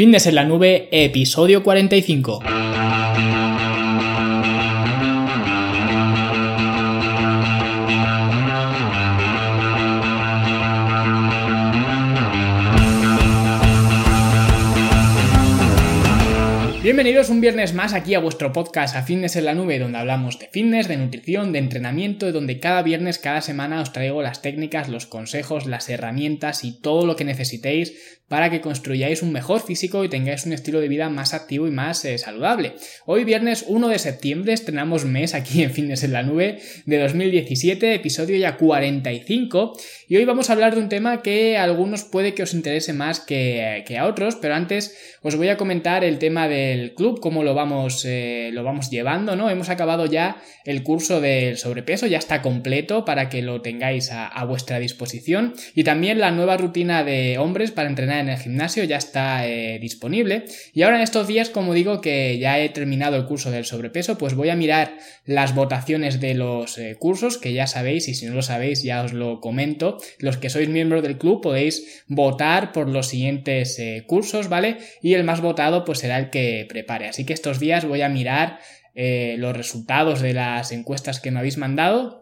Fitness 0.00 0.26
en 0.28 0.34
la 0.34 0.44
nube, 0.44 0.88
episodio 0.92 1.62
45. 1.62 2.69
Bienvenidos 17.20 17.36
un 17.36 17.42
viernes 17.42 17.74
más 17.74 17.92
aquí 17.92 18.14
a 18.14 18.18
vuestro 18.18 18.50
podcast 18.50 18.96
A 18.96 19.02
Fitness 19.02 19.36
en 19.36 19.44
la 19.44 19.52
Nube, 19.52 19.78
donde 19.78 19.98
hablamos 19.98 20.38
de 20.38 20.46
fitness, 20.46 20.88
de 20.88 20.96
nutrición, 20.96 21.52
de 21.52 21.58
entrenamiento, 21.58 22.32
donde 22.32 22.60
cada 22.60 22.82
viernes, 22.82 23.18
cada 23.18 23.42
semana 23.42 23.82
os 23.82 23.92
traigo 23.92 24.22
las 24.22 24.40
técnicas, 24.40 24.88
los 24.88 25.04
consejos, 25.04 25.66
las 25.66 25.90
herramientas 25.90 26.64
y 26.64 26.80
todo 26.80 27.04
lo 27.04 27.16
que 27.16 27.26
necesitéis 27.26 27.92
para 28.30 28.48
que 28.48 28.60
construyáis 28.60 29.22
un 29.22 29.32
mejor 29.32 29.60
físico 29.60 30.04
y 30.04 30.08
tengáis 30.08 30.46
un 30.46 30.52
estilo 30.52 30.80
de 30.80 30.86
vida 30.86 31.08
más 31.08 31.34
activo 31.34 31.66
y 31.66 31.72
más 31.72 32.04
eh, 32.04 32.16
saludable. 32.16 32.74
Hoy 33.04 33.24
viernes 33.24 33.64
1 33.66 33.88
de 33.88 33.98
septiembre 33.98 34.52
estrenamos 34.52 35.04
mes 35.04 35.34
aquí 35.34 35.64
en 35.64 35.72
Fitness 35.72 36.04
en 36.04 36.12
la 36.12 36.22
Nube 36.22 36.60
de 36.86 36.98
2017, 36.98 37.92
episodio 37.92 38.36
ya 38.36 38.56
45 38.56 39.76
y 40.06 40.16
hoy 40.16 40.24
vamos 40.24 40.48
a 40.48 40.52
hablar 40.52 40.76
de 40.76 40.80
un 40.80 40.88
tema 40.88 41.22
que 41.22 41.58
a 41.58 41.64
algunos 41.64 42.04
puede 42.04 42.32
que 42.32 42.44
os 42.44 42.54
interese 42.54 42.92
más 42.92 43.18
que, 43.18 43.84
a 43.98 44.06
otros, 44.06 44.36
pero 44.36 44.54
antes 44.54 44.96
os 45.22 45.34
voy 45.34 45.48
a 45.48 45.56
comentar 45.56 46.04
el 46.04 46.20
tema 46.20 46.46
del 46.46 46.94
club, 46.94 47.09
cómo 47.18 47.42
lo 47.42 47.54
vamos, 47.54 48.04
eh, 48.04 48.50
lo 48.52 48.62
vamos 48.62 48.90
llevando, 48.90 49.34
¿no? 49.36 49.50
Hemos 49.50 49.70
acabado 49.70 50.06
ya 50.06 50.36
el 50.64 50.82
curso 50.82 51.20
del 51.20 51.56
sobrepeso, 51.56 52.06
ya 52.06 52.18
está 52.18 52.42
completo 52.42 53.04
para 53.04 53.28
que 53.28 53.42
lo 53.42 53.60
tengáis 53.62 54.10
a, 54.12 54.44
vuestra 54.44 54.78
disposición 54.78 55.54
y 55.74 55.84
también 55.84 56.18
la 56.18 56.30
nueva 56.30 56.56
rutina 56.56 57.04
de 57.04 57.38
hombres 57.38 57.70
para 57.70 57.88
entrenar 57.88 58.20
en 58.20 58.30
el 58.30 58.38
gimnasio 58.38 58.84
ya 58.84 58.96
está 58.96 59.46
eh, 59.46 59.78
disponible. 59.80 60.44
Y 60.74 60.82
ahora 60.82 60.96
en 60.96 61.02
estos 61.02 61.26
días, 61.26 61.50
como 61.50 61.74
digo 61.74 62.00
que 62.00 62.38
ya 62.38 62.58
he 62.58 62.68
terminado 62.68 63.16
el 63.16 63.26
curso 63.26 63.50
del 63.50 63.64
sobrepeso, 63.64 64.18
pues 64.18 64.34
voy 64.34 64.48
a 64.50 64.56
mirar 64.56 64.96
las 65.24 65.54
votaciones 65.54 66.20
de 66.20 66.34
los 66.34 66.78
eh, 66.78 66.96
cursos, 66.98 67.38
que 67.38 67.52
ya 67.52 67.66
sabéis, 67.66 68.08
y 68.08 68.14
si 68.14 68.26
no 68.26 68.34
lo 68.34 68.42
sabéis 68.42 68.82
ya 68.82 69.02
os 69.02 69.12
lo 69.12 69.40
comento. 69.40 69.98
Los 70.18 70.36
que 70.36 70.50
sois 70.50 70.68
miembros 70.68 71.02
del 71.02 71.18
club 71.18 71.42
podéis 71.42 72.04
votar 72.08 72.72
por 72.72 72.88
los 72.88 73.08
siguientes 73.08 73.80
cursos, 74.06 74.48
¿vale? 74.48 74.78
Y 75.02 75.14
el 75.14 75.24
más 75.24 75.40
votado 75.40 75.84
pues 75.84 75.98
será 75.98 76.18
el 76.18 76.30
que 76.30 76.66
prepare. 76.68 76.99
Así 77.08 77.24
que 77.24 77.32
estos 77.32 77.60
días 77.60 77.84
voy 77.84 78.02
a 78.02 78.08
mirar 78.08 78.58
los 78.94 79.56
resultados 79.56 80.20
de 80.20 80.34
las 80.34 80.72
encuestas 80.72 81.20
que 81.20 81.30
me 81.30 81.38
habéis 81.38 81.56
mandado 81.56 82.20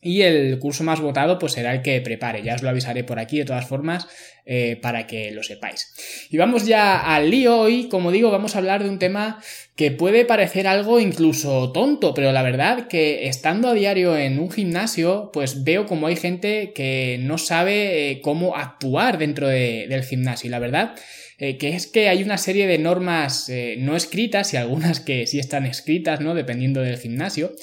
y 0.00 0.22
el 0.22 0.58
curso 0.58 0.84
más 0.84 1.00
votado 1.00 1.38
pues 1.38 1.52
será 1.52 1.74
el 1.74 1.82
que 1.82 2.00
prepare. 2.00 2.42
Ya 2.42 2.54
os 2.54 2.62
lo 2.62 2.68
avisaré 2.68 3.04
por 3.04 3.18
aquí 3.18 3.38
de 3.38 3.44
todas 3.44 3.66
formas 3.66 4.06
eh, 4.46 4.78
para 4.80 5.06
que 5.06 5.32
lo 5.32 5.42
sepáis. 5.42 5.92
Y 6.30 6.36
vamos 6.36 6.66
ya 6.66 6.98
al 7.14 7.30
lío. 7.30 7.58
Hoy, 7.58 7.88
como 7.88 8.12
digo, 8.12 8.30
vamos 8.30 8.54
a 8.54 8.58
hablar 8.58 8.82
de 8.82 8.90
un 8.90 8.98
tema 8.98 9.42
que 9.74 9.90
puede 9.90 10.24
parecer 10.24 10.66
algo 10.66 11.00
incluso 11.00 11.72
tonto, 11.72 12.14
pero 12.14 12.32
la 12.32 12.42
verdad 12.42 12.86
que 12.86 13.28
estando 13.28 13.68
a 13.68 13.74
diario 13.74 14.16
en 14.16 14.38
un 14.38 14.50
gimnasio, 14.50 15.30
pues 15.32 15.64
veo 15.64 15.86
como 15.86 16.06
hay 16.06 16.16
gente 16.16 16.72
que 16.74 17.18
no 17.20 17.36
sabe 17.38 18.10
eh, 18.10 18.20
cómo 18.20 18.56
actuar 18.56 19.18
dentro 19.18 19.48
del 19.48 20.04
gimnasio. 20.04 20.46
Y 20.46 20.50
la 20.50 20.60
verdad 20.60 20.94
eh, 21.38 21.56
que 21.56 21.74
es 21.74 21.86
que 21.86 22.08
hay 22.08 22.22
una 22.22 22.38
serie 22.38 22.66
de 22.66 22.78
normas 22.78 23.50
no 23.78 23.96
escritas 23.96 24.52
y 24.52 24.56
algunas 24.56 25.00
que 25.00 25.26
sí 25.26 25.38
están 25.38 25.66
escritas, 25.66 26.20
¿no? 26.20 26.34
Dependiendo 26.34 26.80
del 26.82 26.98
gimnasio 26.98 27.54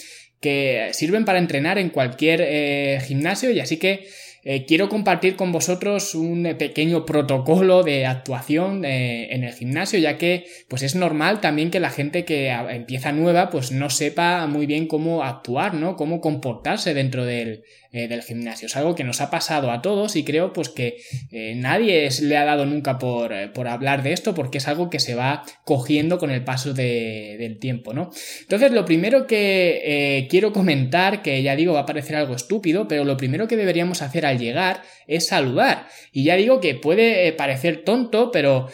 que 0.46 0.90
sirven 0.94 1.26
para 1.26 1.40
entrenar 1.40 1.80
en 1.80 1.90
cualquier 1.90 2.40
eh, 2.44 3.02
gimnasio 3.04 3.50
y 3.50 3.60
así 3.60 3.78
que 3.78 4.08
eh, 4.48 4.66
quiero 4.68 4.90
compartir 4.90 5.36
con 5.36 5.52
vosotros 5.52 6.14
un 6.14 6.44
pequeño 6.60 7.04
protocolo 7.04 7.82
de 7.82 8.06
actuación 8.06 8.86
eh, 8.86 9.34
en 9.34 9.44
el 9.44 9.54
gimnasio, 9.54 9.98
ya 9.98 10.20
que 10.20 10.46
pues 10.70 10.84
es 10.84 10.94
normal 10.94 11.42
también 11.42 11.72
que 11.72 11.80
la 11.80 11.90
gente 11.90 12.26
que 12.26 12.50
empieza 12.50 13.12
nueva 13.12 13.50
pues 13.50 13.72
no 13.72 13.90
sepa 13.90 14.46
muy 14.46 14.68
bien 14.68 14.88
cómo 14.88 15.24
actuar, 15.24 15.74
¿no? 15.74 15.96
Cómo 15.96 16.22
comportarse 16.22 16.94
dentro 16.94 17.26
del, 17.26 17.64
eh, 17.98 18.10
del 18.10 18.24
gimnasio. 18.24 18.66
Es 18.66 18.76
algo 18.76 18.94
que 18.94 19.06
nos 19.06 19.22
ha 19.22 19.32
pasado 19.32 19.72
a 19.72 19.82
todos 19.82 20.18
y 20.18 20.26
creo 20.26 20.52
pues 20.52 20.68
que 20.68 20.98
eh, 21.32 21.54
nadie 21.56 22.10
le 22.24 22.36
ha 22.36 22.44
dado 22.44 22.66
nunca 22.66 23.00
por, 23.00 23.32
eh, 23.32 23.48
por, 23.48 23.70
hablar 23.70 24.04
de 24.04 24.12
esto 24.12 24.36
porque 24.36 24.58
es 24.58 24.68
algo 24.68 24.90
que 24.90 25.00
se 25.00 25.16
va 25.16 25.46
cogiendo 25.64 26.18
con 26.18 26.30
el 26.30 26.44
paso 26.44 26.74
del 26.74 27.58
tiempo, 27.58 27.94
¿no? 27.94 28.10
Entonces 28.42 28.74
lo 28.74 28.84
primero 28.84 29.28
que 29.28 30.28
quiero 30.30 30.52
comentar, 30.52 31.22
que 31.22 31.42
ya 31.42 31.56
digo 31.56 31.72
va 31.72 31.82
a 31.82 31.86
parecer 31.86 32.18
algo 32.18 32.36
estúpido, 32.36 32.86
pero 32.90 33.06
lo 33.06 33.16
primero 33.16 33.48
que 33.48 33.56
deberíamos 33.56 34.02
hacer 34.02 34.26
al 34.26 34.35
llegar 34.38 34.84
es 35.08 35.28
saludar. 35.28 35.88
Y 36.12 36.24
ya 36.24 36.36
digo 36.36 36.60
que 36.60 36.76
puede 36.76 37.32
parecer 37.34 37.84
tonto, 37.84 38.32
pero 38.32 38.68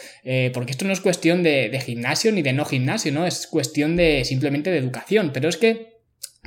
porque 0.52 0.72
esto 0.72 0.84
no 0.84 0.92
es 0.92 1.00
cuestión 1.00 1.42
de, 1.42 1.68
de 1.68 1.80
gimnasio 1.80 2.32
ni 2.32 2.42
de 2.42 2.52
no 2.52 2.64
gimnasio, 2.64 3.12
¿no? 3.12 3.26
Es 3.26 3.46
cuestión 3.46 3.96
de 3.96 4.24
simplemente 4.24 4.70
de 4.70 4.78
educación, 4.78 5.30
pero 5.32 5.48
es 5.48 5.56
que 5.56 5.91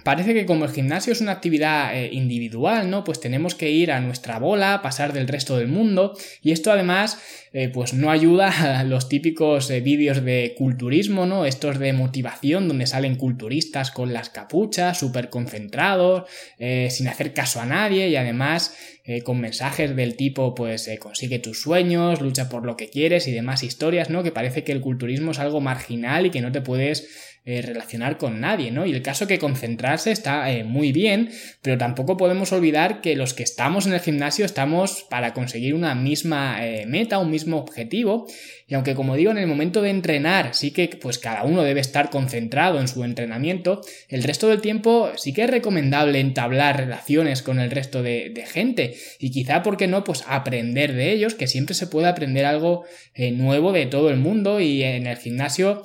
Parece 0.06 0.36
que 0.36 0.46
como 0.46 0.66
el 0.66 0.72
gimnasio 0.72 1.12
es 1.14 1.22
una 1.22 1.32
actividad 1.32 1.98
eh, 1.98 2.10
individual, 2.12 2.92
¿no? 2.92 3.04
Pues 3.04 3.20
tenemos 3.20 3.56
que 3.56 3.72
ir 3.72 3.92
a 3.92 4.00
nuestra 4.02 4.38
bola, 4.38 4.82
pasar 4.84 5.14
del 5.14 5.28
resto 5.28 5.58
del 5.58 5.68
mundo 5.68 6.16
y 6.44 6.52
esto 6.52 6.72
además 6.72 7.18
eh, 7.54 7.70
pues 7.70 7.96
no 7.96 8.12
ayuda 8.12 8.50
a 8.82 8.84
los 8.84 9.10
típicos 9.10 9.68
eh, 9.72 9.82
vídeos 9.82 10.24
de 10.24 10.54
culturismo, 10.60 11.26
¿no? 11.26 11.48
Estos 11.48 11.80
de 11.80 11.92
motivación 11.92 12.68
donde 12.68 12.86
salen 12.86 13.16
culturistas 13.16 13.90
con 13.90 14.14
las 14.14 14.30
capuchas, 14.30 15.00
súper 15.00 15.32
concentrados, 15.32 16.30
sin 16.90 17.08
hacer 17.08 17.34
caso 17.34 17.60
a 17.60 17.66
nadie 17.66 18.08
y 18.10 18.16
además 18.16 18.76
con 19.24 19.40
mensajes 19.40 19.96
del 19.96 20.16
tipo 20.16 20.56
pues 20.56 20.90
consigue 21.00 21.40
tus 21.40 21.62
sueños, 21.62 22.22
lucha 22.22 22.50
por 22.50 22.66
lo 22.66 22.76
que 22.76 22.90
quieres 22.90 23.28
y 23.28 23.32
demás 23.32 23.64
historias, 23.64 24.10
¿no? 24.10 24.24
Que 24.24 24.32
parece 24.32 24.64
que 24.64 24.72
el 24.72 24.82
culturismo 24.82 25.32
es 25.32 25.40
algo 25.40 25.62
marginal 25.62 26.26
y 26.28 26.32
que 26.32 26.42
no 26.42 26.52
te 26.52 26.62
puedes 26.62 27.35
eh, 27.48 27.62
relacionar 27.62 28.18
con 28.18 28.42
nadie, 28.42 28.72
¿no? 28.72 28.88
Y 28.88 28.94
el 28.94 29.04
caso 29.04 29.28
que 29.28 29.38
concentrarse 29.38 30.12
está 30.12 30.52
eh, 30.52 30.64
muy 30.64 30.92
bien, 30.92 31.30
pero 31.62 31.78
tampoco 31.78 32.18
podemos 32.18 32.52
olvidar 32.52 33.02
que 33.02 33.16
los 33.16 33.36
que 33.36 33.44
estamos 33.44 33.86
en 33.86 33.94
el 33.94 34.00
gimnasio 34.00 34.46
estamos 34.46 35.06
para 35.12 35.32
conseguir 35.36 35.76
una 35.76 35.94
misma 35.94 36.66
eh, 36.66 36.88
meta, 36.88 37.20
un 37.20 37.30
mismo 37.30 37.58
objetivo, 37.58 38.26
y 38.68 38.74
aunque 38.74 38.96
como 38.96 39.16
digo, 39.16 39.30
en 39.30 39.38
el 39.38 39.46
momento 39.46 39.84
de 39.84 39.92
entrenar 39.92 40.56
sí 40.56 40.72
que 40.72 40.88
pues 41.00 41.20
cada 41.20 41.44
uno 41.44 41.62
debe 41.62 41.82
estar 41.82 42.10
concentrado 42.10 42.80
en 42.80 42.88
su 42.88 43.04
entrenamiento, 43.04 43.82
el 44.10 44.24
resto 44.24 44.48
del 44.48 44.62
tiempo 44.62 45.12
sí 45.16 45.32
que 45.32 45.44
es 45.44 45.50
recomendable 45.52 46.20
entablar 46.20 46.78
relaciones 46.78 47.44
con 47.44 47.60
el 47.60 47.70
resto 47.70 48.02
de, 48.02 48.34
gente 48.52 48.96
y 49.20 49.30
quizá, 49.30 49.62
¿por 49.62 49.78
qué 49.78 49.86
no? 49.86 50.04
Pues 50.04 50.24
aprender 50.28 50.94
de 50.94 51.12
ellos, 51.12 51.36
que 51.36 51.46
siempre 51.46 51.76
se 51.76 51.86
puede 51.86 52.08
aprender 52.08 52.46
algo 52.46 52.86
nuevo 53.16 53.72
de 53.72 53.86
todo 53.86 54.10
el 54.10 54.18
mundo 54.18 54.60
y 54.60 54.82
en 54.82 55.06
el 55.06 55.18
gimnasio, 55.18 55.84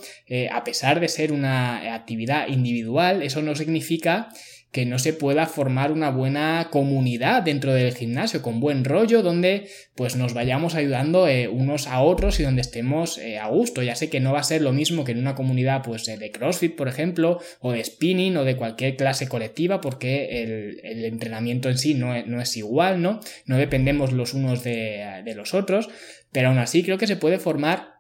a 0.51 0.65
pesar 0.65 1.01
de 1.01 1.09
ser 1.09 1.33
una 1.33 1.50
actividad 1.51 2.49
individual, 2.49 3.23
eso 3.23 3.43
no 3.43 3.55
significa 3.55 4.29
que 4.73 4.87
no 4.87 5.01
se 5.01 5.13
pueda 5.13 5.47
formar 5.47 5.91
una 5.91 6.11
buena 6.11 6.69
comunidad 6.71 7.43
dentro 7.43 7.75
del 7.75 7.95
gimnasio, 7.95 8.41
con 8.41 8.61
buen 8.61 8.85
rollo, 8.85 9.23
donde 9.23 9.69
pues 9.97 10.15
nos 10.15 10.33
vayamos 10.33 10.77
ayudando 10.77 11.27
eh, 11.27 11.49
unos 11.49 11.89
a 11.89 12.01
otros 12.03 12.39
y 12.39 12.45
donde 12.45 12.61
estemos 12.61 13.19
eh, 13.19 13.39
a 13.39 13.49
gusto. 13.49 13.83
Ya 13.83 13.97
sé 13.97 14.09
que 14.11 14.21
no 14.21 14.33
va 14.33 14.41
a 14.41 14.45
ser 14.45 14.63
lo 14.63 14.73
mismo 14.73 15.05
que 15.05 15.13
en 15.13 15.19
una 15.19 15.35
comunidad 15.35 15.83
pues 15.83 16.07
eh, 16.07 16.19
de 16.19 16.31
CrossFit, 16.31 16.77
por 16.77 16.87
ejemplo, 16.87 17.41
o 17.59 17.73
de 17.73 17.83
spinning 17.83 18.37
o 18.37 18.45
de 18.45 18.57
cualquier 18.57 18.97
clase 18.97 19.29
colectiva, 19.29 19.81
porque 19.81 20.43
el, 20.43 21.05
entrenamiento 21.05 21.69
en 21.69 21.79
sí 21.79 21.95
no 21.95 22.15
es, 22.15 22.57
igual, 22.57 23.03
¿no? 23.03 23.21
No 23.47 23.57
dependemos 23.57 24.13
los 24.13 24.35
unos 24.35 24.63
de, 24.63 25.23
de 25.25 25.35
los 25.35 25.55
otros, 25.55 25.89
pero 26.31 26.49
aún 26.49 26.59
así 26.59 26.85
creo 26.85 26.99
que 26.99 27.09
se 27.09 27.17
puede 27.17 27.39
formar 27.39 28.00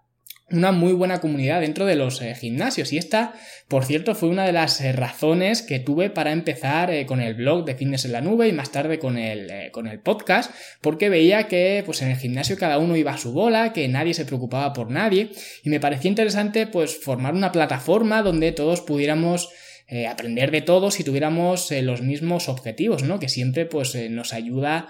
una 0.51 0.73
muy 0.73 0.93
buena 0.93 1.21
comunidad 1.21 1.61
dentro 1.61 1.87
de 1.87 1.97
los 1.97 2.21
eh, 2.23 2.35
gimnasios. 2.35 2.93
Y 2.93 2.99
esta, 2.99 3.35
por 3.69 3.85
cierto, 3.85 4.15
fue 4.15 4.29
una 4.29 4.45
de 4.45 4.53
las 4.53 4.81
eh, 4.81 4.93
razones 4.93 5.63
que 5.63 5.79
tuve 5.79 6.11
para 6.11 6.33
empezar 6.33 6.91
eh, 6.91 7.07
con 7.07 7.21
el 7.21 7.35
blog 7.35 7.65
de 7.65 7.75
Fitness 7.75 8.05
en 8.05 8.13
la 8.13 8.21
Nube 8.21 8.49
y 8.49 8.53
más 8.53 8.73
tarde 8.73 8.99
con 8.99 9.17
el, 9.17 9.71
con 9.71 9.87
el 9.87 10.01
podcast, 10.01 10.51
porque 10.81 11.09
veía 11.09 11.47
que 11.47 11.83
pues, 11.87 12.03
en 12.03 12.11
el 12.11 12.17
gimnasio 12.17 12.59
cada 12.59 12.79
uno 12.79 12.97
iba 12.97 13.13
a 13.13 13.19
su 13.19 13.33
bola, 13.33 13.73
que 13.73 13.87
nadie 13.89 14.15
se 14.15 14.25
preocupaba 14.25 14.73
por 14.73 14.91
nadie, 14.91 15.31
y 15.63 15.71
me 15.71 15.81
parecía 15.81 16.09
interesante 16.09 16.67
pues 16.67 16.97
formar 16.97 17.35
una 17.35 17.53
plataforma 17.53 18.23
donde 18.23 18.53
todos 18.53 18.81
pudiéramos 18.81 19.51
eh, 19.93 20.07
aprender 20.07 20.53
de 20.53 20.63
todos 20.63 20.95
si 20.95 21.03
tuviéramos 21.03 21.73
eh, 21.73 21.83
los 21.83 22.01
mismos 22.01 22.49
objetivos, 22.49 23.03
¿no? 23.03 23.19
Que 23.19 23.29
siempre 23.29 23.67
pues 23.67 23.93
eh, 23.97 24.09
nos 24.09 24.33
ayuda, 24.33 24.87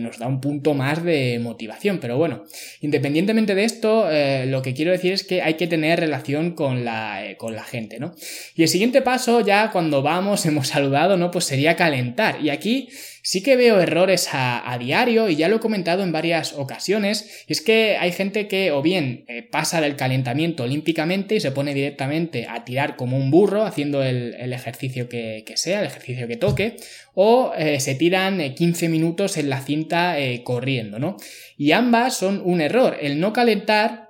nos 0.00 0.18
da 0.18 0.26
un 0.26 0.40
punto 0.40 0.74
más 0.74 1.04
de 1.04 1.38
motivación. 1.38 1.98
Pero 2.00 2.16
bueno, 2.16 2.42
independientemente 2.80 3.54
de 3.54 3.62
esto, 3.62 4.08
lo 4.46 4.60
que 4.60 4.74
quiero 4.74 4.90
decir 4.90 5.12
es 5.12 5.22
que 5.22 5.40
hay 5.40 5.54
que 5.54 5.68
tener 5.68 6.00
relación 6.00 6.56
con 6.56 6.84
la, 6.84 7.36
con 7.36 7.54
la 7.54 7.62
gente, 7.62 8.00
¿no? 8.00 8.12
Y 8.56 8.62
el 8.62 8.68
siguiente 8.68 9.02
paso, 9.02 9.40
ya 9.40 9.70
cuando 9.70 10.02
vamos, 10.02 10.46
hemos 10.46 10.66
saludado, 10.66 11.16
¿no? 11.16 11.30
Pues 11.30 11.44
sería 11.44 11.76
calentar. 11.76 12.40
Y 12.42 12.50
aquí 12.50 12.88
Sí 13.22 13.42
que 13.42 13.56
veo 13.56 13.80
errores 13.80 14.28
a, 14.32 14.76
diario 14.78 15.28
y 15.28 15.36
ya 15.36 15.48
lo 15.48 15.56
he 15.56 15.60
comentado 15.60 16.02
en 16.02 16.12
varias 16.12 16.52
ocasiones, 16.52 17.44
es 17.48 17.60
que 17.60 17.96
hay 17.98 18.12
gente 18.12 18.46
que 18.46 18.70
o 18.70 18.80
bien 18.80 19.24
eh, 19.28 19.42
pasa 19.42 19.80
del 19.80 19.96
calentamiento 19.96 20.62
olímpicamente 20.62 21.34
y 21.34 21.40
se 21.40 21.50
pone 21.50 21.74
directamente 21.74 22.46
a 22.48 22.64
tirar 22.64 22.96
como 22.96 23.16
un 23.16 23.30
burro 23.30 23.64
haciendo 23.64 24.02
el, 24.02 24.34
ejercicio 24.52 25.08
que, 25.08 25.44
sea, 25.56 25.80
el 25.80 25.86
ejercicio 25.86 26.28
que 26.28 26.36
toque, 26.36 26.76
o 27.14 27.52
eh, 27.58 27.80
se 27.80 27.94
tiran 27.94 28.54
15 28.54 28.86
eh, 28.86 28.88
minutos 28.88 29.36
en 29.36 29.50
la 29.50 29.60
cinta 29.60 30.16
corriendo, 30.44 30.98
¿no? 30.98 31.16
Y 31.56 31.72
ambas 31.72 32.16
son 32.16 32.40
un 32.44 32.60
error. 32.60 32.96
El 33.00 33.20
no 33.20 33.32
calentar 33.32 34.07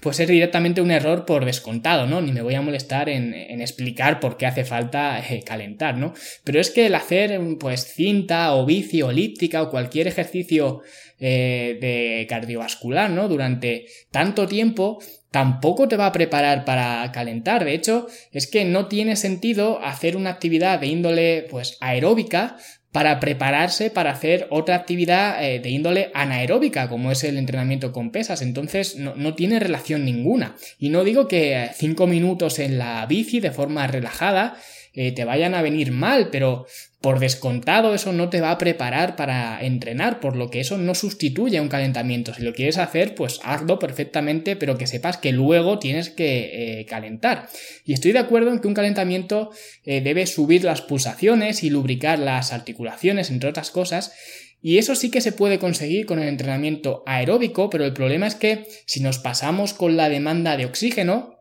pues 0.00 0.20
es 0.20 0.28
directamente 0.28 0.80
un 0.80 0.90
error 0.90 1.24
por 1.24 1.44
descontado, 1.44 2.06
¿no? 2.06 2.20
Ni 2.20 2.32
me 2.32 2.42
voy 2.42 2.54
a 2.54 2.60
molestar 2.60 3.08
en, 3.08 3.34
explicar 3.60 4.20
por 4.20 4.36
qué 4.36 4.46
hace 4.46 4.64
falta 4.64 5.18
eh, 5.18 5.42
calentar, 5.44 5.96
¿no? 5.96 6.14
Pero 6.44 6.60
es 6.60 6.70
que 6.70 6.86
el 6.86 6.94
hacer, 6.94 7.40
pues, 7.58 7.92
cinta 7.94 8.54
o 8.54 8.66
bici 8.66 9.02
o 9.02 9.10
elíptica 9.10 9.62
o 9.62 9.70
cualquier 9.70 10.06
ejercicio 10.06 10.82
eh, 11.18 11.78
de 11.80 12.26
cardiovascular, 12.28 13.10
¿no? 13.10 13.28
Durante 13.28 13.86
tanto 14.10 14.46
tiempo, 14.46 14.98
tampoco 15.30 15.88
te 15.88 15.96
va 15.96 16.06
a 16.06 16.12
preparar 16.12 16.64
para 16.64 17.10
calentar. 17.12 17.64
De 17.64 17.74
hecho, 17.74 18.06
es 18.32 18.46
que 18.46 18.64
no 18.64 18.86
tiene 18.86 19.16
sentido 19.16 19.80
hacer 19.82 20.16
una 20.16 20.30
actividad 20.30 20.80
de 20.80 20.86
índole, 20.86 21.46
pues, 21.50 21.78
aeróbica 21.80 22.56
para 22.96 23.20
prepararse 23.20 23.90
para 23.90 24.10
hacer 24.10 24.46
otra 24.48 24.74
actividad 24.74 25.44
eh, 25.44 25.60
de 25.60 25.68
índole 25.68 26.10
anaeróbica, 26.14 26.88
como 26.88 27.12
es 27.12 27.24
el 27.24 27.36
entrenamiento 27.36 27.92
con 27.92 28.10
pesas. 28.10 28.40
Entonces 28.40 28.96
no, 28.96 29.14
no 29.14 29.34
tiene 29.34 29.60
relación 29.60 30.06
ninguna. 30.06 30.56
Y 30.78 30.88
no 30.88 31.04
digo 31.04 31.28
que 31.28 31.68
cinco 31.74 32.06
minutos 32.06 32.58
en 32.58 32.78
la 32.78 33.04
bici 33.04 33.38
de 33.40 33.50
forma 33.50 33.86
relajada 33.86 34.56
eh, 34.96 35.12
te 35.12 35.24
vayan 35.24 35.54
a 35.54 35.62
venir 35.62 35.92
mal, 35.92 36.30
pero 36.30 36.66
por 37.02 37.20
descontado 37.20 37.94
eso 37.94 38.12
no 38.12 38.30
te 38.30 38.40
va 38.40 38.50
a 38.50 38.58
preparar 38.58 39.14
para 39.14 39.62
entrenar, 39.62 40.18
por 40.18 40.34
lo 40.34 40.50
que 40.50 40.58
eso 40.58 40.78
no 40.78 40.94
sustituye 40.94 41.58
a 41.58 41.62
un 41.62 41.68
calentamiento. 41.68 42.34
Si 42.34 42.42
lo 42.42 42.54
quieres 42.54 42.78
hacer, 42.78 43.14
pues 43.14 43.38
hazlo 43.44 43.78
perfectamente, 43.78 44.56
pero 44.56 44.78
que 44.78 44.86
sepas 44.86 45.18
que 45.18 45.32
luego 45.32 45.78
tienes 45.78 46.10
que 46.10 46.80
eh, 46.80 46.86
calentar. 46.86 47.48
Y 47.84 47.92
estoy 47.92 48.12
de 48.12 48.18
acuerdo 48.18 48.50
en 48.50 48.58
que 48.58 48.68
un 48.68 48.74
calentamiento 48.74 49.50
eh, 49.84 50.00
debe 50.00 50.26
subir 50.26 50.64
las 50.64 50.80
pulsaciones 50.80 51.62
y 51.62 51.70
lubricar 51.70 52.18
las 52.18 52.52
articulaciones, 52.52 53.30
entre 53.30 53.50
otras 53.50 53.70
cosas, 53.70 54.14
y 54.62 54.78
eso 54.78 54.96
sí 54.96 55.10
que 55.10 55.20
se 55.20 55.30
puede 55.30 55.58
conseguir 55.58 56.06
con 56.06 56.18
el 56.18 56.28
entrenamiento 56.28 57.04
aeróbico, 57.06 57.70
pero 57.70 57.84
el 57.84 57.92
problema 57.92 58.26
es 58.26 58.34
que 58.34 58.66
si 58.86 59.00
nos 59.00 59.18
pasamos 59.18 59.74
con 59.74 59.96
la 59.96 60.08
demanda 60.08 60.56
de 60.56 60.64
oxígeno, 60.64 61.35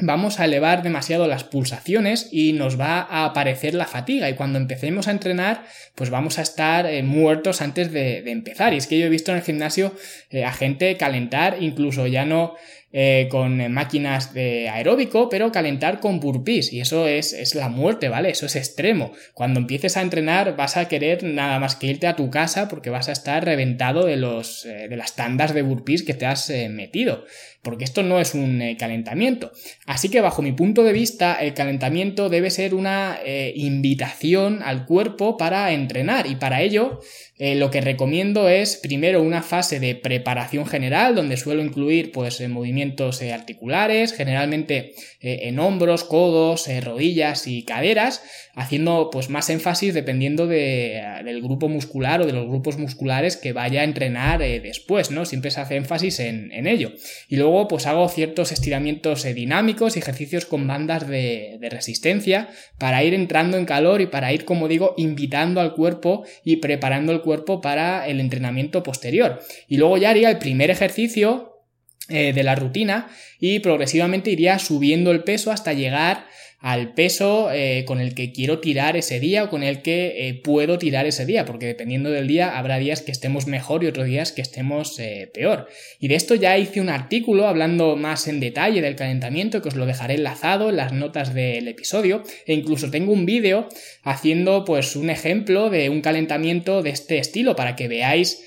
vamos 0.00 0.40
a 0.40 0.44
elevar 0.44 0.82
demasiado 0.82 1.26
las 1.26 1.44
pulsaciones 1.44 2.28
y 2.32 2.52
nos 2.52 2.80
va 2.80 3.00
a 3.00 3.24
aparecer 3.24 3.74
la 3.74 3.86
fatiga. 3.86 4.28
Y 4.28 4.34
cuando 4.34 4.58
empecemos 4.58 5.08
a 5.08 5.12
entrenar 5.12 5.64
pues 5.94 6.10
vamos 6.10 6.38
a 6.38 6.42
estar 6.42 6.86
eh, 6.86 7.02
muertos 7.02 7.60
antes 7.60 7.92
de, 7.92 8.18
empezar. 8.30 8.72
Y 8.72 8.78
es 8.78 8.86
que 8.86 8.98
yo 8.98 9.06
he 9.06 9.10
visto 9.10 9.32
en 9.32 9.38
el 9.38 9.42
gimnasio 9.42 9.94
eh, 10.30 10.44
a 10.44 10.52
gente 10.52 10.96
calentar 10.96 11.58
incluso 11.60 12.06
ya 12.06 12.24
no 12.24 12.54
eh, 12.92 13.28
con 13.30 13.72
máquinas 13.72 14.34
de 14.34 14.68
aeróbico, 14.68 15.28
pero 15.28 15.52
calentar 15.52 16.00
con 16.00 16.20
burpees. 16.20 16.72
Y 16.72 16.80
eso 16.80 17.06
es, 17.06 17.32
es, 17.32 17.54
la 17.54 17.68
muerte, 17.68 18.08
¿vale? 18.08 18.30
Eso 18.30 18.46
es 18.46 18.56
extremo. 18.56 19.12
Cuando 19.34 19.60
empieces 19.60 19.96
a 19.96 20.02
entrenar 20.02 20.56
vas 20.56 20.76
a 20.76 20.88
querer 20.88 21.22
nada 21.22 21.58
más 21.58 21.76
que 21.76 21.86
irte 21.86 22.06
a 22.06 22.16
tu 22.16 22.30
casa 22.30 22.68
porque 22.68 22.90
vas 22.90 23.08
a 23.08 23.12
estar 23.12 23.44
reventado 23.44 24.06
de, 24.06 24.16
los, 24.16 24.64
de 24.64 24.96
las 24.96 25.16
tandas 25.16 25.54
de 25.54 25.62
burpees 25.62 26.02
que 26.02 26.14
te 26.14 26.26
has 26.26 26.50
metido 26.70 27.24
porque 27.62 27.84
esto 27.84 28.02
no 28.02 28.20
es 28.20 28.34
un 28.34 28.62
eh, 28.62 28.76
calentamiento. 28.78 29.52
Así 29.86 30.08
que 30.08 30.20
bajo 30.20 30.42
mi 30.42 30.52
punto 30.52 30.82
de 30.82 30.92
vista, 30.92 31.34
el 31.34 31.54
calentamiento 31.54 32.28
debe 32.28 32.50
ser 32.50 32.74
una 32.74 33.18
eh, 33.24 33.52
invitación 33.54 34.62
al 34.62 34.86
cuerpo 34.86 35.36
para 35.36 35.72
entrenar 35.72 36.26
y 36.26 36.36
para 36.36 36.62
ello 36.62 37.00
eh, 37.42 37.54
lo 37.54 37.70
que 37.70 37.80
recomiendo 37.80 38.50
es 38.50 38.76
primero 38.76 39.22
una 39.22 39.42
fase 39.42 39.80
de 39.80 39.94
preparación 39.94 40.66
general 40.66 41.14
donde 41.14 41.38
suelo 41.38 41.62
incluir 41.64 42.12
pues 42.12 42.38
eh, 42.42 42.48
movimientos 42.48 43.22
eh, 43.22 43.32
articulares, 43.32 44.12
generalmente 44.12 44.92
en 45.22 45.58
hombros, 45.58 46.04
codos, 46.04 46.66
rodillas 46.82 47.46
y 47.46 47.62
caderas, 47.64 48.22
haciendo 48.54 49.10
pues 49.10 49.28
más 49.28 49.50
énfasis 49.50 49.92
dependiendo 49.92 50.46
del 50.46 51.42
grupo 51.42 51.68
muscular 51.68 52.22
o 52.22 52.26
de 52.26 52.32
los 52.32 52.46
grupos 52.46 52.78
musculares 52.78 53.36
que 53.36 53.52
vaya 53.52 53.82
a 53.82 53.84
entrenar 53.84 54.40
después, 54.40 55.10
¿no? 55.10 55.26
Siempre 55.26 55.50
se 55.50 55.60
hace 55.60 55.76
énfasis 55.76 56.20
en, 56.20 56.66
ello. 56.66 56.92
Y 57.28 57.36
luego 57.36 57.68
pues 57.68 57.86
hago 57.86 58.08
ciertos 58.08 58.50
estiramientos 58.50 59.24
dinámicos 59.24 59.96
y 59.96 59.98
ejercicios 59.98 60.46
con 60.46 60.66
bandas 60.66 61.06
de, 61.06 61.58
de 61.60 61.68
resistencia 61.68 62.48
para 62.78 63.04
ir 63.04 63.12
entrando 63.12 63.58
en 63.58 63.66
calor 63.66 64.00
y 64.00 64.06
para 64.06 64.32
ir, 64.32 64.46
como 64.46 64.68
digo, 64.68 64.94
invitando 64.96 65.60
al 65.60 65.74
cuerpo 65.74 66.24
y 66.44 66.56
preparando 66.56 67.12
el 67.12 67.20
cuerpo 67.20 67.29
cuerpo 67.30 67.60
para 67.60 68.08
el 68.08 68.18
entrenamiento 68.18 68.82
posterior. 68.82 69.40
Y 69.68 69.76
luego 69.76 69.96
ya 69.98 70.10
haría 70.10 70.30
el 70.30 70.38
primer 70.38 70.68
ejercicio 70.68 71.62
eh, 72.08 72.32
de 72.32 72.42
la 72.42 72.56
rutina 72.56 73.06
y 73.38 73.60
progresivamente 73.60 74.32
iría 74.32 74.58
subiendo 74.58 75.12
el 75.12 75.22
peso 75.22 75.52
hasta 75.52 75.74
llegar 75.74 76.26
al 76.60 76.92
peso 76.92 77.50
eh, 77.50 77.84
con 77.86 78.00
el 78.00 78.14
que 78.14 78.32
quiero 78.32 78.58
tirar 78.58 78.94
ese 78.94 79.18
día 79.18 79.44
o 79.44 79.48
con 79.48 79.62
el 79.62 79.80
que 79.80 80.28
eh, 80.28 80.34
puedo 80.34 80.76
tirar 80.76 81.06
ese 81.06 81.24
día, 81.24 81.46
porque 81.46 81.64
dependiendo 81.64 82.10
del 82.10 82.28
día 82.28 82.58
habrá 82.58 82.76
días 82.76 83.00
que 83.00 83.12
estemos 83.12 83.46
mejor 83.46 83.82
y 83.82 83.86
otros 83.86 84.06
días 84.06 84.32
que 84.32 84.42
estemos 84.42 84.98
eh, 84.98 85.30
peor. 85.32 85.68
Y 86.00 86.08
de 86.08 86.16
esto 86.16 86.34
ya 86.34 86.58
hice 86.58 86.82
un 86.82 86.90
artículo 86.90 87.48
hablando 87.48 87.96
más 87.96 88.28
en 88.28 88.40
detalle 88.40 88.82
del 88.82 88.94
calentamiento 88.94 89.62
que 89.62 89.70
os 89.70 89.74
lo 89.74 89.86
dejaré 89.86 90.14
enlazado 90.14 90.68
en 90.68 90.76
las 90.76 90.92
notas 90.92 91.32
del 91.32 91.66
episodio 91.66 92.22
e 92.46 92.52
incluso 92.52 92.90
tengo 92.90 93.14
un 93.14 93.24
vídeo 93.24 93.66
haciendo 94.02 94.66
pues 94.66 94.96
un 94.96 95.08
ejemplo 95.08 95.70
de 95.70 95.88
un 95.88 96.02
calentamiento 96.02 96.82
de 96.82 96.90
este 96.90 97.18
estilo 97.18 97.56
para 97.56 97.74
que 97.74 97.88
veáis 97.88 98.44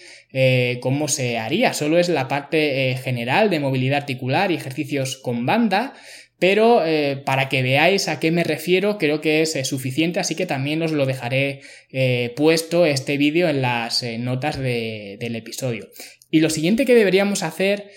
cómo 0.82 1.10
se 1.10 1.38
haría. 1.38 1.74
Solo 1.74 2.00
es 2.00 2.10
la 2.10 2.28
parte 2.28 2.98
general 3.04 3.52
de 3.52 3.60
movilidad 3.60 4.00
articular 4.00 4.52
y 4.52 4.56
ejercicios 4.56 5.16
con 5.16 5.46
banda 5.46 5.94
pero 6.44 6.86
eh, 6.86 7.16
para 7.26 7.48
que 7.48 7.64
veáis 7.64 8.10
a 8.10 8.20
qué 8.20 8.30
me 8.30 8.44
refiero 8.44 8.98
creo 8.98 9.22
que 9.22 9.42
es 9.42 9.56
eh, 9.56 9.64
suficiente, 9.64 10.20
así 10.20 10.36
que 10.36 10.46
también 10.46 10.82
os 10.82 10.92
lo 10.92 11.06
dejaré 11.06 11.62
eh, 11.90 12.34
puesto 12.36 12.86
este 12.86 13.18
vídeo 13.18 13.48
en 13.48 13.62
las 13.62 14.04
notas 14.20 14.60
del 14.60 15.36
episodio. 15.38 15.88
Y 16.32 16.42
lo 16.42 16.50
siguiente 16.50 16.84
que 16.84 16.96
deberíamos 16.96 17.44
hacer 17.44 17.92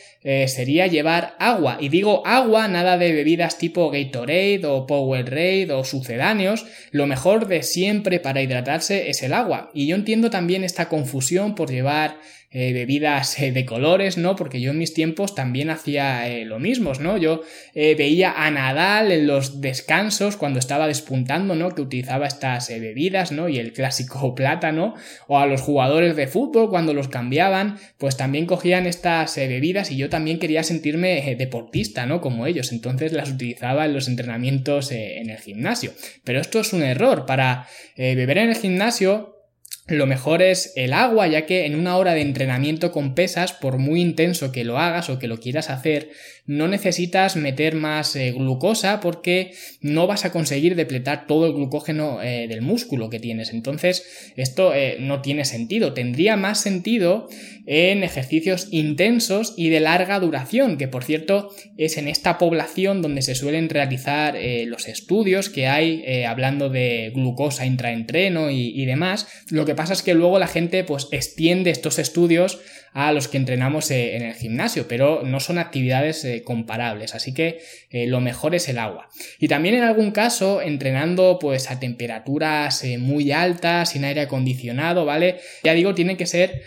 sería 0.47 0.87
llevar 0.89 1.35
agua. 1.39 1.79
Y 1.81 1.89
digo 1.89 2.25
agua, 2.27 2.69
nada 2.69 2.99
de 2.99 3.13
bebidas 3.13 3.59
tipo 3.59 3.91
Gatorade 3.91 4.63
o 4.65 4.87
Powerade 4.87 5.73
o 5.73 5.85
sucedáneos. 5.85 6.67
Lo 6.91 7.07
mejor 7.07 7.49
de 7.49 7.63
siempre 7.63 8.21
para 8.21 8.43
hidratarse 8.43 9.09
es 9.09 9.23
el 9.23 9.33
agua. 9.33 9.71
Y 9.73 9.87
yo 9.87 9.97
entiendo 9.97 10.29
también 10.29 10.65
esta 10.65 10.89
confusión 10.89 11.55
por 11.55 11.71
llevar 11.71 12.19
eh, 12.59 12.73
bebidas 12.73 13.39
eh, 13.39 13.53
de 13.53 13.67
colores, 13.67 14.17
¿no? 14.17 14.35
Porque 14.35 14.63
yo 14.63 14.71
en 14.71 14.79
mis 14.79 14.95
tiempos 14.95 15.35
también 15.35 15.69
hacía 15.69 16.27
eh, 16.27 16.47
lo 16.47 16.59
mismo, 16.59 16.95
¿no? 16.95 17.19
Yo 17.19 17.43
veía 17.75 18.33
a 18.33 18.51
Nadal 18.51 19.13
en 19.13 19.27
los 19.27 19.61
descansos 19.61 20.39
cuando 20.39 20.59
estaba 20.59 20.87
despuntando, 20.87 21.55
¿no? 21.55 21.75
Que 21.75 21.83
utilizaba 21.83 22.27
estas 22.27 22.71
bebidas, 22.71 23.31
¿no? 23.31 23.51
Y 23.51 23.59
el 23.59 23.75
clásico 23.75 24.35
plátano, 24.35 24.95
o 25.27 25.39
a 25.39 25.45
los 25.45 25.61
jugadores 25.61 26.17
de 26.17 26.29
fútbol 26.29 26.71
cuando 26.71 26.95
los 26.95 27.09
cambiaban, 27.09 27.77
pues 27.99 28.17
también 28.17 28.47
cogían 28.47 28.87
estas 28.87 29.37
bebidas 29.37 29.91
y 29.91 29.99
yo 29.99 30.09
también 30.09 30.39
quería 30.39 30.63
sentirme 30.63 31.37
deportista, 31.37 32.07
¿no? 32.07 32.23
Como 32.23 32.47
ellos, 32.47 32.73
entonces 32.73 33.13
las 33.13 33.31
utilizaba 33.31 33.85
en 33.85 33.93
los 33.93 34.09
entrenamientos 34.09 34.93
en 34.93 35.29
el 35.29 35.39
gimnasio. 35.39 35.93
Pero 36.25 36.41
esto 36.41 36.61
es 36.61 36.73
un 36.73 36.83
error, 36.83 37.27
para 37.27 37.69
beber 37.99 38.39
en 38.39 38.49
el 38.49 38.57
gimnasio 38.57 39.36
lo 39.89 40.07
mejor 40.07 40.43
es 40.43 40.73
el 40.75 40.93
agua, 40.93 41.29
ya 41.29 41.47
que 41.47 41.65
en 41.65 41.77
una 41.77 41.97
hora 41.97 42.15
de 42.15 42.21
entrenamiento 42.21 42.91
con 42.91 43.15
pesas, 43.15 43.53
por 43.53 43.79
muy 43.79 44.01
intenso 44.01 44.51
que 44.51 44.65
lo 44.65 44.79
hagas 44.79 45.09
o 45.11 45.21
que 45.21 45.29
lo 45.29 45.39
quieras 45.39 45.71
hacer, 45.71 46.11
no 46.47 46.69
necesitas 46.69 47.37
meter 47.37 47.75
más 47.75 48.15
eh, 48.15 48.33
glucosa 48.33 49.01
porque 49.01 49.53
no 49.81 50.07
vas 50.07 50.25
a 50.25 50.33
conseguir 50.33 50.77
depletar 50.77 51.27
todo 51.27 51.47
el 51.47 51.53
glucógeno 51.53 52.23
eh, 52.23 52.47
del 52.49 52.63
músculo 52.63 53.11
que 53.11 53.21
tienes. 53.21 53.53
Entonces, 53.53 54.33
esto 54.37 54.75
eh, 54.75 54.97
no 55.01 55.23
tiene 55.23 55.45
sentido. 55.45 55.93
Tendría 55.93 56.37
más 56.37 56.61
sentido 56.61 57.29
en 57.67 58.05
ejercicios 58.05 58.69
intensos 58.71 59.55
y 59.57 59.71
de 59.71 59.81
larga 59.81 60.21
duración, 60.21 60.79
que 60.79 60.87
por 60.87 61.03
cierto 61.03 61.51
es 61.77 61.97
en 61.97 62.07
esta 62.07 62.39
población 62.39 63.03
donde 63.03 63.23
se 63.23 63.35
suelen 63.35 63.69
realizar 63.69 64.37
los 64.67 64.87
estudios 64.87 65.49
que 65.51 65.67
hay 65.67 66.23
hablando 66.25 66.69
de 66.69 67.11
glucosa 67.13 67.67
intraentreno 67.67 68.51
y, 68.51 68.69
y 68.69 68.85
demás. 68.85 69.27
Lo 69.51 69.65
que 69.65 69.75
pasa 69.77 69.93
es 69.93 70.03
que 70.03 70.15
luego 70.15 70.39
la 70.39 70.49
gente 70.49 70.83
pues 70.83 71.09
extiende 71.13 71.71
estos 71.71 71.99
estudios 71.99 72.61
a 72.93 73.13
los 73.13 73.29
que 73.29 73.37
entrenamos 73.37 73.91
eh, 73.91 74.17
en 74.17 74.23
el 74.23 74.35
gimnasio, 74.35 74.89
pero 74.89 75.23
no 75.23 75.39
son 75.39 75.59
actividades 75.59 76.25
eh, 76.25 76.43
comparables, 76.43 77.15
así 77.15 77.35
que 77.35 77.61
eh, 77.91 78.07
lo 78.07 78.21
mejor 78.21 78.55
es 78.55 78.71
el 78.71 78.79
agua. 78.79 79.09
Y 79.39 79.49
también 79.49 79.75
en 79.75 79.83
algún 79.83 80.13
caso, 80.13 80.63
entrenando 80.63 81.39
pues 81.39 81.71
a 81.71 81.79
temperaturas 81.79 82.83
muy 82.99 83.33
altas, 83.33 83.91
sin 83.91 84.05
aire 84.05 84.23
acondicionado, 84.23 85.05
¿vale? 85.05 85.41
Ya 85.63 85.75
digo, 85.75 85.95
tiene 85.95 86.17
que 86.17 86.27
ser 86.27 86.63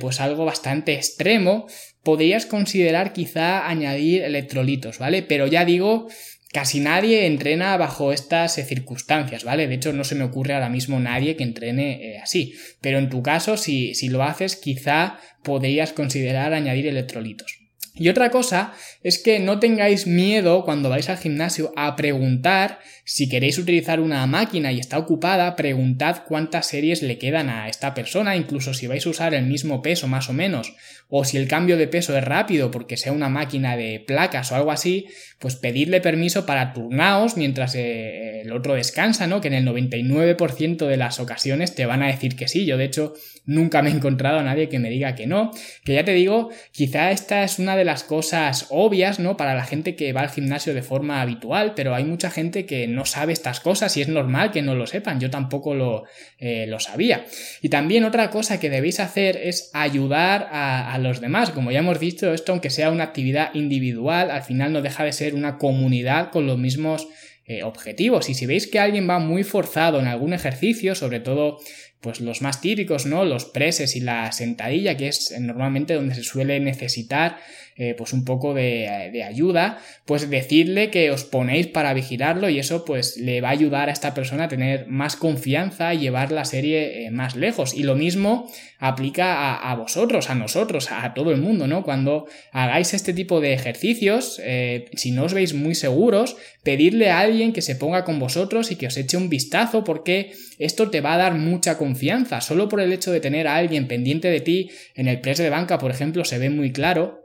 pues 0.00 0.20
algo 0.20 0.44
bastante 0.44 0.94
extremo. 0.94 1.68
Podrías 2.02 2.46
considerar 2.46 3.12
quizá 3.12 3.68
añadir 3.68 4.22
electrolitos, 4.22 4.98
¿vale? 4.98 5.22
Pero 5.22 5.46
ya 5.46 5.64
digo, 5.64 6.08
Casi 6.52 6.80
nadie 6.80 7.26
entrena 7.26 7.76
bajo 7.78 8.12
estas 8.12 8.58
eh, 8.58 8.64
circunstancias, 8.64 9.42
¿vale? 9.42 9.66
De 9.68 9.74
hecho, 9.74 9.92
no 9.94 10.04
se 10.04 10.14
me 10.14 10.24
ocurre 10.24 10.52
ahora 10.52 10.68
mismo 10.68 11.00
nadie 11.00 11.34
que 11.34 11.44
entrene 11.44 12.16
eh, 12.16 12.18
así. 12.18 12.54
Pero 12.82 12.98
en 12.98 13.08
tu 13.08 13.22
caso, 13.22 13.56
si, 13.56 13.94
si 13.94 14.08
lo 14.08 14.22
haces, 14.22 14.56
quizá 14.56 15.18
podrías 15.42 15.92
considerar 15.92 16.52
añadir 16.52 16.86
electrolitos. 16.86 17.62
Y 17.94 18.08
otra 18.08 18.30
cosa 18.30 18.72
es 19.02 19.22
que 19.22 19.38
no 19.38 19.58
tengáis 19.58 20.06
miedo 20.06 20.64
cuando 20.64 20.88
vais 20.88 21.10
al 21.10 21.18
gimnasio 21.18 21.72
a 21.76 21.94
preguntar 21.94 22.80
si 23.04 23.28
queréis 23.28 23.58
utilizar 23.58 24.00
una 24.00 24.26
máquina 24.26 24.72
y 24.72 24.78
está 24.78 24.96
ocupada, 24.96 25.56
preguntad 25.56 26.22
cuántas 26.26 26.66
series 26.66 27.02
le 27.02 27.18
quedan 27.18 27.50
a 27.50 27.68
esta 27.68 27.92
persona, 27.92 28.34
incluso 28.34 28.72
si 28.72 28.86
vais 28.86 29.04
a 29.06 29.10
usar 29.10 29.34
el 29.34 29.44
mismo 29.44 29.82
peso 29.82 30.08
más 30.08 30.30
o 30.30 30.32
menos 30.32 30.72
o 31.14 31.26
si 31.26 31.36
el 31.36 31.46
cambio 31.46 31.76
de 31.76 31.88
peso 31.88 32.16
es 32.16 32.24
rápido 32.24 32.70
porque 32.70 32.96
sea 32.96 33.12
una 33.12 33.28
máquina 33.28 33.76
de 33.76 34.00
placas 34.00 34.50
o 34.50 34.56
algo 34.56 34.72
así, 34.72 35.08
pues 35.38 35.56
pedirle 35.56 36.00
permiso 36.00 36.46
para 36.46 36.72
turnaos 36.72 37.36
mientras 37.36 37.74
eh, 37.74 38.40
el 38.40 38.52
otro 38.52 38.72
descansa, 38.72 39.26
¿no? 39.26 39.42
Que 39.42 39.48
en 39.48 39.54
el 39.54 39.66
99% 39.66 40.86
de 40.86 40.96
las 40.96 41.20
ocasiones 41.20 41.74
te 41.74 41.84
van 41.84 42.02
a 42.02 42.06
decir 42.06 42.34
que 42.34 42.48
sí. 42.48 42.64
Yo, 42.64 42.78
de 42.78 42.86
hecho, 42.86 43.12
nunca 43.44 43.82
me 43.82 43.90
he 43.90 43.92
encontrado 43.92 44.38
a 44.38 44.42
nadie 44.42 44.70
que 44.70 44.78
me 44.78 44.88
diga 44.88 45.14
que 45.14 45.26
no. 45.26 45.50
Que 45.84 45.92
ya 45.92 46.04
te 46.04 46.14
digo, 46.14 46.48
quizá 46.70 47.10
esta 47.10 47.42
es 47.42 47.58
una 47.58 47.76
de 47.76 47.84
las 47.84 48.04
cosas 48.04 48.68
obvias, 48.70 49.18
¿no? 49.18 49.36
Para 49.36 49.54
la 49.54 49.66
gente 49.66 49.96
que 49.96 50.14
va 50.14 50.22
al 50.22 50.30
gimnasio 50.30 50.72
de 50.72 50.82
forma 50.82 51.20
habitual, 51.20 51.74
pero 51.76 51.94
hay 51.94 52.04
mucha 52.04 52.30
gente 52.30 52.64
que 52.64 52.86
no 52.86 53.04
sabe 53.04 53.34
estas 53.34 53.60
cosas 53.60 53.94
y 53.98 54.00
es 54.00 54.08
normal 54.08 54.50
que 54.50 54.62
no 54.62 54.74
lo 54.74 54.86
sepan. 54.86 55.20
Yo 55.20 55.28
tampoco 55.28 55.74
lo, 55.74 56.04
eh, 56.38 56.66
lo 56.68 56.80
sabía. 56.80 57.26
Y 57.60 57.68
también 57.68 58.04
otra 58.04 58.30
cosa 58.30 58.58
que 58.58 58.70
debéis 58.70 58.98
hacer 58.98 59.36
es 59.36 59.70
ayudar 59.74 60.48
a, 60.50 60.94
a 60.94 61.01
los 61.02 61.20
demás. 61.20 61.50
Como 61.50 61.70
ya 61.70 61.80
hemos 61.80 62.00
dicho, 62.00 62.32
esto 62.32 62.52
aunque 62.52 62.70
sea 62.70 62.90
una 62.90 63.04
actividad 63.04 63.54
individual, 63.54 64.30
al 64.30 64.42
final 64.42 64.72
no 64.72 64.82
deja 64.82 65.04
de 65.04 65.12
ser 65.12 65.34
una 65.34 65.58
comunidad 65.58 66.30
con 66.30 66.46
los 66.46 66.58
mismos 66.58 67.08
eh, 67.44 67.62
objetivos. 67.64 68.28
Y 68.30 68.34
si 68.34 68.46
veis 68.46 68.66
que 68.66 68.78
alguien 68.78 69.08
va 69.08 69.18
muy 69.18 69.44
forzado 69.44 70.00
en 70.00 70.06
algún 70.06 70.32
ejercicio, 70.32 70.94
sobre 70.94 71.20
todo 71.20 71.58
pues 72.00 72.20
los 72.20 72.42
más 72.42 72.60
típicos, 72.60 73.06
¿no? 73.06 73.24
Los 73.24 73.44
preses 73.44 73.94
y 73.94 74.00
la 74.00 74.32
sentadilla, 74.32 74.96
que 74.96 75.08
es 75.08 75.34
normalmente 75.38 75.94
donde 75.94 76.14
se 76.14 76.24
suele 76.24 76.58
necesitar 76.60 77.38
eh, 77.76 77.94
pues 77.96 78.12
un 78.12 78.24
poco 78.24 78.54
de, 78.54 79.10
de, 79.12 79.22
ayuda, 79.24 79.78
pues 80.04 80.28
decirle 80.28 80.90
que 80.90 81.10
os 81.10 81.24
ponéis 81.24 81.66
para 81.66 81.94
vigilarlo 81.94 82.48
y 82.48 82.58
eso 82.58 82.84
pues 82.84 83.16
le 83.16 83.40
va 83.40 83.48
a 83.48 83.52
ayudar 83.52 83.88
a 83.88 83.92
esta 83.92 84.14
persona 84.14 84.44
a 84.44 84.48
tener 84.48 84.86
más 84.88 85.16
confianza 85.16 85.94
y 85.94 85.98
llevar 85.98 86.32
la 86.32 86.44
serie 86.44 87.06
eh, 87.06 87.10
más 87.10 87.36
lejos. 87.36 87.74
Y 87.74 87.84
lo 87.84 87.94
mismo 87.94 88.50
aplica 88.78 89.34
a, 89.34 89.70
a, 89.70 89.74
vosotros, 89.76 90.28
a 90.28 90.34
nosotros, 90.34 90.90
a 90.90 91.14
todo 91.14 91.30
el 91.30 91.40
mundo, 91.40 91.66
¿no? 91.66 91.82
Cuando 91.82 92.26
hagáis 92.50 92.94
este 92.94 93.12
tipo 93.14 93.40
de 93.40 93.52
ejercicios, 93.52 94.40
eh, 94.44 94.86
si 94.94 95.12
no 95.12 95.24
os 95.24 95.34
veis 95.34 95.54
muy 95.54 95.74
seguros, 95.74 96.36
pedirle 96.62 97.10
a 97.10 97.20
alguien 97.20 97.52
que 97.52 97.62
se 97.62 97.76
ponga 97.76 98.04
con 98.04 98.18
vosotros 98.18 98.70
y 98.70 98.76
que 98.76 98.88
os 98.88 98.96
eche 98.96 99.16
un 99.16 99.28
vistazo 99.28 99.84
porque 99.84 100.32
esto 100.58 100.90
te 100.90 101.00
va 101.00 101.14
a 101.14 101.18
dar 101.18 101.34
mucha 101.34 101.78
confianza. 101.78 102.40
Solo 102.40 102.68
por 102.68 102.80
el 102.80 102.92
hecho 102.92 103.12
de 103.12 103.20
tener 103.20 103.46
a 103.46 103.56
alguien 103.56 103.88
pendiente 103.88 104.28
de 104.28 104.40
ti 104.40 104.70
en 104.94 105.08
el 105.08 105.20
press 105.20 105.38
de 105.38 105.50
banca, 105.50 105.78
por 105.78 105.90
ejemplo, 105.90 106.24
se 106.24 106.38
ve 106.38 106.50
muy 106.50 106.72
claro 106.72 107.21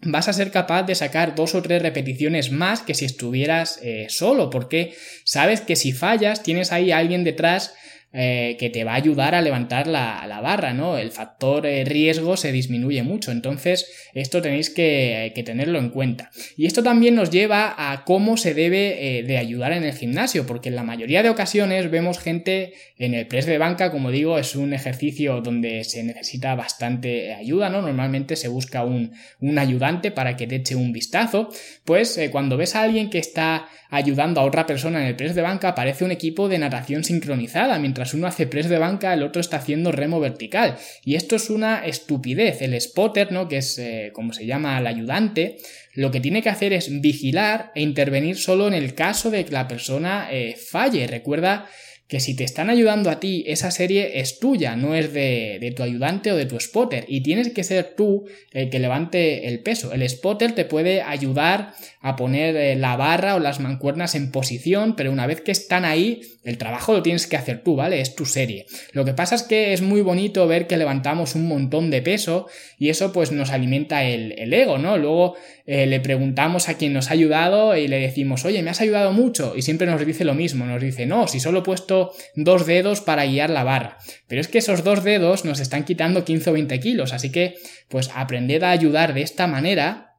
vas 0.00 0.28
a 0.28 0.32
ser 0.32 0.50
capaz 0.50 0.82
de 0.82 0.94
sacar 0.94 1.34
dos 1.34 1.54
o 1.54 1.62
tres 1.62 1.82
repeticiones 1.82 2.50
más 2.50 2.82
que 2.82 2.94
si 2.94 3.04
estuvieras 3.04 3.78
eh, 3.82 4.06
solo, 4.08 4.50
porque 4.50 4.94
sabes 5.24 5.60
que 5.60 5.76
si 5.76 5.92
fallas 5.92 6.42
tienes 6.42 6.72
ahí 6.72 6.92
a 6.92 6.98
alguien 6.98 7.24
detrás 7.24 7.74
eh, 8.16 8.56
que 8.60 8.70
te 8.70 8.84
va 8.84 8.92
a 8.92 8.94
ayudar 8.94 9.34
a 9.34 9.42
levantar 9.42 9.88
la, 9.88 10.24
la 10.28 10.40
barra, 10.40 10.72
¿no? 10.72 10.98
El 10.98 11.10
factor 11.10 11.66
eh, 11.66 11.84
riesgo 11.84 12.36
se 12.36 12.52
disminuye 12.52 13.02
mucho, 13.02 13.32
entonces 13.32 13.90
esto 14.14 14.40
tenéis 14.40 14.70
que, 14.70 15.32
que, 15.34 15.42
tenerlo 15.42 15.80
en 15.80 15.90
cuenta. 15.90 16.30
Y 16.56 16.66
esto 16.66 16.84
también 16.84 17.16
nos 17.16 17.30
lleva 17.30 17.74
a 17.76 18.04
cómo 18.04 18.36
se 18.36 18.54
debe 18.54 19.18
eh, 19.18 19.24
de 19.24 19.36
ayudar 19.36 19.72
en 19.72 19.82
el 19.82 19.94
gimnasio, 19.94 20.46
porque 20.46 20.68
en 20.68 20.76
la 20.76 20.84
mayoría 20.84 21.24
de 21.24 21.30
ocasiones 21.30 21.90
vemos 21.90 22.20
gente 22.20 22.74
en 22.98 23.14
el 23.14 23.26
press 23.26 23.46
de 23.46 23.58
banca, 23.58 23.90
como 23.90 24.12
digo, 24.12 24.38
es 24.38 24.54
un 24.54 24.74
ejercicio 24.74 25.40
donde 25.40 25.82
se 25.82 26.04
necesita 26.04 26.54
bastante 26.54 27.34
ayuda, 27.34 27.68
¿no? 27.68 27.82
Normalmente 27.82 28.36
se 28.36 28.46
busca 28.46 28.84
un, 28.84 29.10
un 29.40 29.58
ayudante 29.58 30.12
para 30.12 30.36
que 30.36 30.46
te 30.46 30.54
eche 30.54 30.76
un 30.76 30.92
vistazo, 30.92 31.48
pues 31.84 32.20
cuando 32.30 32.56
ves 32.56 32.76
a 32.76 32.82
alguien 32.82 33.10
que 33.10 33.18
está 33.18 33.66
ayudando 33.90 34.40
a 34.40 34.44
otra 34.44 34.66
persona 34.66 35.00
en 35.00 35.08
el 35.08 35.16
press 35.16 35.34
de 35.34 35.42
banca, 35.42 35.74
parece 35.74 36.04
un 36.04 36.10
equipo 36.10 36.48
de 36.48 36.58
natación 36.58 37.04
sincronizada, 37.04 37.78
mientras 37.78 38.03
uno 38.12 38.26
hace 38.26 38.46
press 38.46 38.68
de 38.68 38.76
banca, 38.78 39.14
el 39.14 39.22
otro 39.22 39.40
está 39.40 39.56
haciendo 39.56 39.92
remo 39.92 40.20
vertical. 40.20 40.76
Y 41.04 41.14
esto 41.14 41.36
es 41.36 41.48
una 41.48 41.86
estupidez. 41.86 42.60
El 42.60 42.78
spotter, 42.78 43.32
¿no? 43.32 43.48
Que 43.48 43.58
es 43.58 43.78
eh, 43.78 44.10
como 44.12 44.34
se 44.34 44.44
llama 44.44 44.78
el 44.78 44.86
ayudante, 44.86 45.56
lo 45.94 46.10
que 46.10 46.20
tiene 46.20 46.42
que 46.42 46.50
hacer 46.50 46.72
es 46.72 47.00
vigilar 47.00 47.72
e 47.74 47.80
intervenir 47.80 48.36
solo 48.36 48.68
en 48.68 48.74
el 48.74 48.94
caso 48.94 49.30
de 49.30 49.44
que 49.44 49.52
la 49.52 49.68
persona 49.68 50.28
eh, 50.30 50.56
falle. 50.56 51.06
Recuerda 51.06 51.66
que 52.08 52.20
si 52.20 52.36
te 52.36 52.44
están 52.44 52.68
ayudando 52.68 53.10
a 53.10 53.18
ti, 53.18 53.44
esa 53.46 53.70
serie 53.70 54.20
es 54.20 54.38
tuya, 54.38 54.76
no 54.76 54.94
es 54.94 55.12
de, 55.14 55.58
de, 55.60 55.70
tu 55.70 55.82
ayudante 55.82 56.32
o 56.32 56.36
de 56.36 56.44
tu 56.44 56.60
spotter. 56.60 57.06
Y 57.08 57.22
tienes 57.22 57.50
que 57.50 57.64
ser 57.64 57.94
tú 57.96 58.26
el 58.52 58.68
que 58.68 58.78
levante 58.78 59.48
el 59.48 59.60
peso. 59.60 59.92
El 59.92 60.06
spotter 60.08 60.52
te 60.52 60.66
puede 60.66 61.00
ayudar 61.00 61.74
a 62.00 62.16
poner 62.16 62.56
eh, 62.56 62.76
la 62.76 62.96
barra 62.96 63.36
o 63.36 63.40
las 63.40 63.58
mancuernas 63.58 64.14
en 64.14 64.30
posición, 64.30 64.96
pero 64.96 65.12
una 65.12 65.26
vez 65.26 65.40
que 65.40 65.52
están 65.52 65.86
ahí, 65.86 66.20
el 66.44 66.58
trabajo 66.58 66.92
lo 66.92 67.02
tienes 67.02 67.26
que 67.26 67.36
hacer 67.36 67.62
tú, 67.62 67.76
¿vale? 67.76 68.02
Es 68.02 68.14
tu 68.14 68.26
serie. 68.26 68.66
Lo 68.92 69.06
que 69.06 69.14
pasa 69.14 69.34
es 69.34 69.42
que 69.42 69.72
es 69.72 69.80
muy 69.80 70.02
bonito 70.02 70.46
ver 70.46 70.66
que 70.66 70.76
levantamos 70.76 71.34
un 71.34 71.48
montón 71.48 71.90
de 71.90 72.02
peso 72.02 72.46
y 72.78 72.90
eso 72.90 73.12
pues 73.12 73.32
nos 73.32 73.50
alimenta 73.50 74.04
el, 74.04 74.38
el 74.38 74.52
ego, 74.52 74.76
¿no? 74.76 74.98
Luego 74.98 75.36
eh, 75.66 75.86
le 75.86 75.98
preguntamos 76.00 76.68
a 76.68 76.74
quien 76.74 76.92
nos 76.92 77.08
ha 77.08 77.14
ayudado 77.14 77.74
y 77.74 77.88
le 77.88 77.98
decimos, 77.98 78.44
oye, 78.44 78.62
me 78.62 78.68
has 78.68 78.82
ayudado 78.82 79.12
mucho 79.12 79.54
y 79.56 79.62
siempre 79.62 79.86
nos 79.86 80.04
dice 80.04 80.26
lo 80.26 80.34
mismo, 80.34 80.66
nos 80.66 80.82
dice, 80.82 81.06
no, 81.06 81.26
si 81.26 81.40
solo 81.40 81.60
he 81.60 81.62
puesto 81.62 81.93
dos 82.34 82.66
dedos 82.66 83.00
para 83.00 83.26
guiar 83.26 83.50
la 83.50 83.64
barra. 83.64 83.98
Pero 84.26 84.40
es 84.40 84.48
que 84.48 84.58
esos 84.58 84.84
dos 84.84 85.04
dedos 85.04 85.44
nos 85.44 85.60
están 85.60 85.84
quitando 85.84 86.24
15 86.24 86.50
o 86.50 86.52
20 86.52 86.80
kilos, 86.80 87.12
así 87.12 87.30
que 87.30 87.54
pues 87.88 88.10
aprended 88.14 88.62
a 88.62 88.70
ayudar 88.70 89.14
de 89.14 89.22
esta 89.22 89.46
manera 89.46 90.14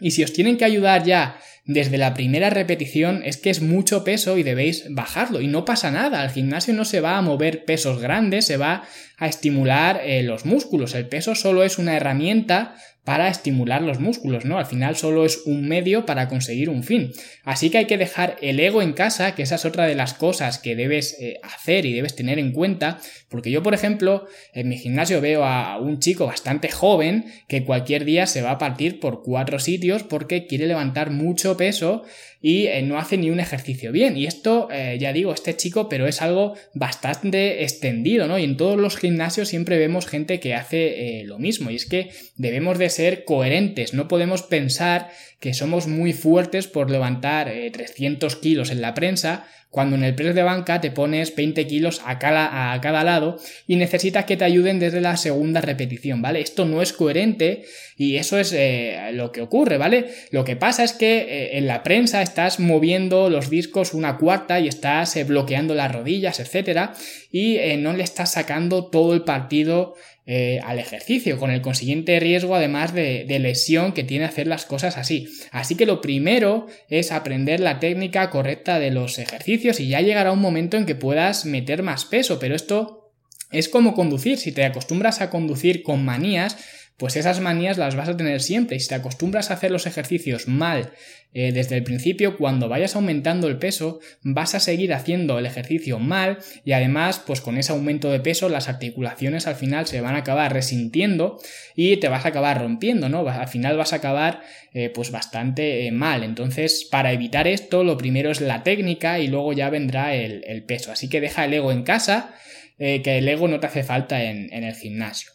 y 0.00 0.12
si 0.12 0.24
os 0.24 0.32
tienen 0.32 0.56
que 0.56 0.64
ayudar 0.64 1.04
ya 1.04 1.38
desde 1.72 1.98
la 1.98 2.14
primera 2.14 2.50
repetición 2.50 3.22
es 3.24 3.36
que 3.36 3.50
es 3.50 3.62
mucho 3.62 4.02
peso 4.02 4.36
y 4.36 4.42
debéis 4.42 4.86
bajarlo 4.90 5.40
y 5.40 5.46
no 5.46 5.64
pasa 5.64 5.92
nada, 5.92 6.20
al 6.20 6.30
gimnasio 6.30 6.74
no 6.74 6.84
se 6.84 7.00
va 7.00 7.16
a 7.16 7.22
mover 7.22 7.64
pesos 7.64 8.00
grandes, 8.00 8.46
se 8.46 8.56
va 8.56 8.82
a 9.18 9.28
estimular 9.28 10.00
eh, 10.04 10.24
los 10.24 10.44
músculos, 10.46 10.96
el 10.96 11.06
peso 11.06 11.36
solo 11.36 11.62
es 11.62 11.78
una 11.78 11.96
herramienta 11.96 12.74
para 13.04 13.28
estimular 13.28 13.82
los 13.82 13.98
músculos, 13.98 14.44
¿no? 14.44 14.58
Al 14.58 14.66
final 14.66 14.94
solo 14.94 15.24
es 15.24 15.42
un 15.46 15.66
medio 15.66 16.04
para 16.04 16.28
conseguir 16.28 16.68
un 16.68 16.84
fin. 16.84 17.10
Así 17.44 17.70
que 17.70 17.78
hay 17.78 17.86
que 17.86 17.96
dejar 17.96 18.36
el 18.42 18.60
ego 18.60 18.82
en 18.82 18.92
casa, 18.92 19.34
que 19.34 19.42
esa 19.42 19.54
es 19.54 19.64
otra 19.64 19.86
de 19.86 19.94
las 19.94 20.12
cosas 20.14 20.58
que 20.58 20.76
debes 20.76 21.16
eh, 21.18 21.40
hacer 21.42 21.86
y 21.86 21.94
debes 21.94 22.14
tener 22.14 22.38
en 22.38 22.52
cuenta, 22.52 22.98
porque 23.28 23.50
yo, 23.50 23.62
por 23.62 23.74
ejemplo, 23.74 24.26
en 24.52 24.68
mi 24.68 24.76
gimnasio 24.76 25.20
veo 25.20 25.44
a 25.44 25.78
un 25.78 25.98
chico 25.98 26.26
bastante 26.26 26.70
joven 26.70 27.24
que 27.48 27.64
cualquier 27.64 28.04
día 28.04 28.26
se 28.26 28.42
va 28.42 28.52
a 28.52 28.58
partir 28.58 29.00
por 29.00 29.22
cuatro 29.22 29.58
sitios 29.58 30.02
porque 30.02 30.46
quiere 30.46 30.66
levantar 30.66 31.10
mucho 31.10 31.56
peso 31.60 32.04
y 32.40 32.68
eh, 32.68 32.80
no 32.80 32.98
hace 32.98 33.18
ni 33.18 33.28
un 33.28 33.38
ejercicio 33.38 33.92
bien. 33.92 34.16
Y 34.16 34.24
esto, 34.24 34.68
eh, 34.72 34.96
ya 34.98 35.12
digo, 35.12 35.34
este 35.34 35.54
chico, 35.56 35.90
pero 35.90 36.08
es 36.08 36.22
algo 36.22 36.54
bastante 36.72 37.62
extendido, 37.62 38.26
¿no? 38.26 38.38
Y 38.38 38.44
en 38.44 38.56
todos 38.56 38.78
los 38.78 38.96
gimnasios 38.96 39.48
siempre 39.48 39.76
vemos 39.76 40.06
gente 40.06 40.40
que 40.40 40.54
hace 40.54 41.22
lo 41.26 41.38
mismo. 41.38 41.70
Y 41.70 41.76
es 41.76 41.84
que 41.84 42.08
debemos 42.36 42.78
de 42.78 42.88
ser 42.88 43.24
coherentes, 43.24 43.92
no 43.92 44.08
podemos 44.08 44.42
pensar 44.42 45.10
que 45.40 45.54
somos 45.54 45.86
muy 45.86 46.12
fuertes 46.12 46.66
por 46.66 46.90
levantar 46.90 47.50
300 47.72 48.32
eh, 48.32 48.36
kilos 48.40 48.70
en 48.70 48.82
la 48.82 48.94
prensa, 48.94 49.46
cuando 49.70 49.94
en 49.96 50.02
el 50.02 50.14
press 50.16 50.34
de 50.34 50.42
banca 50.42 50.80
te 50.80 50.90
pones 50.90 51.34
20 51.34 51.66
kilos 51.66 52.02
a 52.04 52.18
cada, 52.18 52.72
a 52.72 52.80
cada 52.80 53.04
lado 53.04 53.38
y 53.66 53.76
necesitas 53.76 54.24
que 54.24 54.36
te 54.36 54.44
ayuden 54.44 54.80
desde 54.80 55.00
la 55.00 55.16
segunda 55.16 55.60
repetición, 55.60 56.20
¿vale? 56.20 56.40
Esto 56.40 56.64
no 56.64 56.82
es 56.82 56.92
coherente 56.92 57.62
y 57.96 58.16
eso 58.16 58.38
es 58.38 58.52
eh, 58.52 59.10
lo 59.12 59.30
que 59.30 59.42
ocurre, 59.42 59.78
¿vale? 59.78 60.10
Lo 60.32 60.44
que 60.44 60.56
pasa 60.56 60.82
es 60.82 60.92
que 60.92 61.18
eh, 61.18 61.58
en 61.58 61.68
la 61.68 61.84
prensa 61.84 62.20
estás 62.20 62.58
moviendo 62.58 63.30
los 63.30 63.48
discos 63.48 63.94
una 63.94 64.18
cuarta 64.18 64.58
y 64.58 64.66
estás 64.66 65.16
bloqueando 65.26 65.74
las 65.74 65.92
rodillas, 65.92 66.40
etcétera, 66.40 66.94
y 67.30 67.58
no 67.78 67.92
le 67.92 68.02
estás 68.02 68.32
sacando 68.32 68.86
todo 68.86 69.14
el 69.14 69.22
partido 69.22 69.94
eh, 70.32 70.60
al 70.62 70.78
ejercicio, 70.78 71.40
con 71.40 71.50
el 71.50 71.60
consiguiente 71.60 72.20
riesgo 72.20 72.54
además 72.54 72.94
de, 72.94 73.24
de, 73.26 73.38
lesión 73.40 73.90
que 73.90 74.04
tiene 74.04 74.26
hacer 74.26 74.46
las 74.46 74.64
cosas 74.64 74.96
así. 74.96 75.26
Así 75.50 75.74
que 75.74 75.86
lo 75.86 76.00
primero 76.00 76.68
es 76.88 77.10
aprender 77.10 77.58
la 77.58 77.80
técnica 77.80 78.30
correcta 78.30 78.78
de 78.78 78.92
los 78.92 79.18
ejercicios 79.18 79.80
y 79.80 79.88
ya 79.88 80.00
llegará 80.02 80.30
un 80.30 80.38
momento 80.38 80.76
en 80.76 80.86
que 80.86 80.94
puedas 80.94 81.46
meter 81.46 81.82
más 81.82 82.04
peso, 82.04 82.38
pero 82.38 82.54
esto 82.54 83.10
es 83.50 83.68
como 83.68 83.92
conducir, 83.92 84.38
si 84.38 84.52
te 84.52 84.64
acostumbras 84.64 85.20
a 85.20 85.30
conducir 85.30 85.82
con 85.82 86.04
manías, 86.04 86.56
pues 87.00 87.16
esas 87.16 87.40
manías 87.40 87.78
las 87.78 87.96
vas 87.96 88.10
a 88.10 88.16
tener 88.18 88.42
siempre. 88.42 88.76
Y 88.76 88.80
si 88.80 88.88
te 88.88 88.94
acostumbras 88.94 89.50
a 89.50 89.54
hacer 89.54 89.70
los 89.70 89.86
ejercicios 89.86 90.48
mal 90.48 90.92
eh, 91.32 91.50
desde 91.50 91.78
el 91.78 91.82
principio, 91.82 92.36
cuando 92.36 92.68
vayas 92.68 92.94
aumentando 92.94 93.48
el 93.48 93.56
peso, 93.56 94.00
vas 94.22 94.54
a 94.54 94.60
seguir 94.60 94.92
haciendo 94.92 95.38
el 95.38 95.46
ejercicio 95.46 95.98
mal 95.98 96.40
y 96.62 96.72
además, 96.72 97.22
pues 97.26 97.40
con 97.40 97.56
ese 97.56 97.72
aumento 97.72 98.10
de 98.10 98.20
peso, 98.20 98.50
las 98.50 98.68
articulaciones 98.68 99.46
al 99.46 99.54
final 99.54 99.86
se 99.86 100.02
van 100.02 100.14
a 100.14 100.18
acabar 100.18 100.52
resintiendo 100.52 101.38
y 101.74 101.96
te 101.96 102.08
vas 102.08 102.26
a 102.26 102.28
acabar 102.28 102.60
rompiendo, 102.60 103.08
¿no? 103.08 103.26
Al 103.26 103.48
final 103.48 103.78
vas 103.78 103.94
a 103.94 103.96
acabar 103.96 104.42
eh, 104.74 104.90
pues 104.90 105.10
bastante 105.10 105.86
eh, 105.86 105.92
mal. 105.92 106.22
Entonces, 106.22 106.86
para 106.90 107.12
evitar 107.12 107.48
esto, 107.48 107.82
lo 107.82 107.96
primero 107.96 108.30
es 108.30 108.42
la 108.42 108.62
técnica 108.62 109.20
y 109.20 109.28
luego 109.28 109.54
ya 109.54 109.70
vendrá 109.70 110.14
el, 110.14 110.44
el 110.46 110.64
peso. 110.64 110.92
Así 110.92 111.08
que 111.08 111.22
deja 111.22 111.46
el 111.46 111.54
ego 111.54 111.72
en 111.72 111.82
casa 111.82 112.34
eh, 112.82 113.02
que 113.02 113.18
el 113.18 113.28
ego 113.28 113.46
no 113.46 113.60
te 113.60 113.66
hace 113.66 113.82
falta 113.82 114.24
en, 114.24 114.50
el 114.50 114.74
gimnasio. 114.74 115.32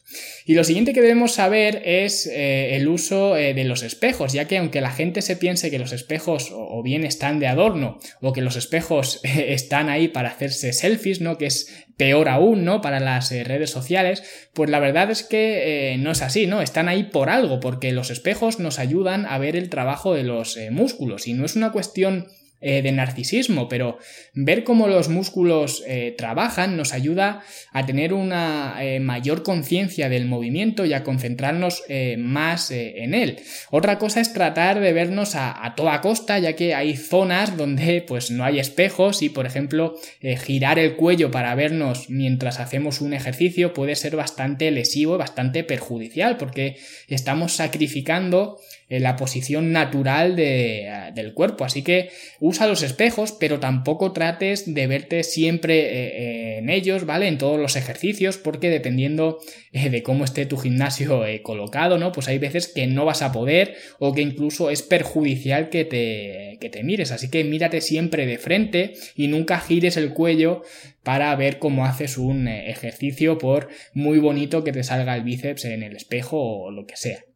Y 0.47 0.55
lo 0.55 0.63
siguiente 0.63 0.93
que 0.93 1.01
debemos 1.01 1.33
saber 1.33 1.79
es 1.85 2.25
eh, 2.25 2.75
el 2.75 2.87
uso 2.87 3.37
eh, 3.37 3.53
de 3.53 3.65
los 3.65 3.83
espejos, 3.83 4.33
ya 4.33 4.45
que 4.45 4.57
aunque 4.57 4.81
la 4.81 4.89
gente 4.89 5.21
se 5.21 5.35
piense 5.35 5.69
que 5.69 5.77
los 5.77 5.91
espejos 5.91 6.49
o, 6.51 6.81
bien 6.81 7.03
están 7.05 7.39
de 7.39 7.45
adorno 7.45 7.99
o 8.19 8.33
que 8.33 8.41
los 8.41 8.55
espejos 8.55 9.21
están 9.23 9.89
ahí 9.89 10.07
para 10.07 10.29
hacerse 10.29 10.73
selfies, 10.73 11.21
¿no? 11.21 11.37
Que 11.37 11.45
es 11.45 11.85
peor 11.97 12.29
aún, 12.29 12.65
¿no? 12.65 12.81
Para 12.81 12.99
las 12.99 13.29
redes 13.29 13.69
sociales, 13.69 14.23
pues 14.53 14.71
la 14.71 14.79
verdad 14.79 15.11
es 15.11 15.21
que 15.21 15.95
no 15.99 16.13
es 16.13 16.23
así, 16.23 16.47
¿no? 16.47 16.63
Están 16.63 16.89
ahí 16.89 17.03
por 17.03 17.29
algo, 17.29 17.59
porque 17.59 17.91
los 17.91 18.09
espejos 18.09 18.57
nos 18.57 18.79
ayudan 18.79 19.27
a 19.27 19.37
ver 19.37 19.55
el 19.55 19.69
trabajo 19.69 20.15
de 20.15 20.23
los 20.23 20.57
músculos 20.71 21.27
y 21.27 21.33
no 21.33 21.45
es 21.45 21.55
una 21.55 21.71
cuestión 21.71 22.27
eh, 22.61 22.81
de 22.81 22.91
narcisismo, 22.91 23.67
pero 23.67 23.99
ver 24.33 24.63
cómo 24.63 24.87
los 24.87 25.09
músculos 25.09 25.83
eh, 25.85 26.15
trabajan 26.17 26.77
nos 26.77 26.93
ayuda 26.93 27.43
a 27.73 27.85
tener 27.85 28.13
una 28.13 28.77
eh, 28.79 28.99
mayor 28.99 29.43
conciencia 29.43 30.09
del 30.09 30.25
movimiento 30.25 30.85
y 30.85 30.93
a 30.93 31.03
concentrarnos 31.03 31.83
más 32.17 32.71
en 32.71 33.13
él. 33.13 33.39
Otra 33.71 33.99
cosa 33.99 34.21
es 34.21 34.33
tratar 34.33 34.79
de 34.79 34.93
vernos 34.93 35.35
a, 35.35 35.65
a, 35.65 35.75
toda 35.75 36.01
costa, 36.01 36.39
ya 36.39 36.53
que 36.53 36.73
hay 36.73 36.95
zonas 36.95 37.57
donde 37.57 38.01
pues 38.01 38.31
no 38.31 38.43
hay 38.43 38.59
espejos 38.59 39.21
y 39.21 39.29
por 39.29 39.45
ejemplo 39.45 39.95
girar 40.21 40.79
el 40.79 40.95
cuello 40.95 41.31
para 41.31 41.53
vernos 41.55 42.09
mientras 42.09 42.59
hacemos 42.59 43.01
un 43.01 43.13
ejercicio 43.13 43.73
puede 43.73 43.95
ser 43.95 44.15
bastante 44.15 44.71
lesivo, 44.71 45.17
bastante 45.17 45.63
perjudicial, 45.63 46.37
porque 46.37 46.77
estamos 47.07 47.53
sacrificando 47.53 48.57
la 48.87 49.15
posición 49.15 49.71
natural 49.71 50.35
del 50.35 51.33
cuerpo. 51.33 51.65
Así 51.65 51.81
que 51.81 52.09
usa 52.39 52.67
los 52.67 52.83
espejos, 52.83 53.31
pero 53.31 53.59
tampoco 53.59 54.11
trates 54.11 54.73
de 54.73 54.87
verte 54.87 55.23
siempre 55.23 55.79
eh, 55.79 56.07
eh, 56.07 56.57
en 56.59 56.69
ellos, 56.69 57.05
¿vale? 57.05 57.27
En 57.27 57.37
todos 57.37 57.59
los 57.59 57.75
ejercicios, 57.75 58.37
porque 58.37 58.69
dependiendo 58.69 59.39
eh, 59.71 59.89
de 59.89 60.03
cómo 60.03 60.23
esté 60.23 60.45
tu 60.45 60.57
gimnasio 60.57 61.23
colocado, 61.41 61.97
¿no? 61.97 62.11
Pues 62.11 62.27
hay 62.27 62.37
veces 62.37 62.67
que 62.67 62.87
no 62.87 63.05
vas 63.05 63.21
a 63.21 63.31
poder 63.31 63.75
o 63.99 64.13
que 64.13 64.21
incluso 64.21 64.69
es 64.69 64.81
perjudicial 64.83 65.69
que 65.69 65.85
te, 65.85 66.57
que 66.61 66.69
te 66.69 66.83
mires. 66.83 67.11
Así 67.11 67.29
que 67.29 67.43
mírate 67.43 67.81
siempre 67.81 68.25
de 68.25 68.37
frente 68.37 68.93
y 69.15 69.27
nunca 69.27 69.59
gires 69.59 69.97
el 69.97 70.13
cuello 70.13 70.61
para 71.03 71.35
ver 71.35 71.59
cómo 71.59 71.85
haces 71.85 72.17
un 72.17 72.47
ejercicio 72.47 73.37
por 73.37 73.69
muy 73.93 74.19
bonito 74.19 74.63
que 74.63 74.71
te 74.71 74.83
salga 74.83 75.15
el 75.15 75.23
bíceps 75.23 75.65
en 75.65 75.83
el 75.83 75.95
espejo 75.95 76.39
o 76.39 76.71
lo 76.71 76.85
que 76.85 76.95
sea. 76.95 77.34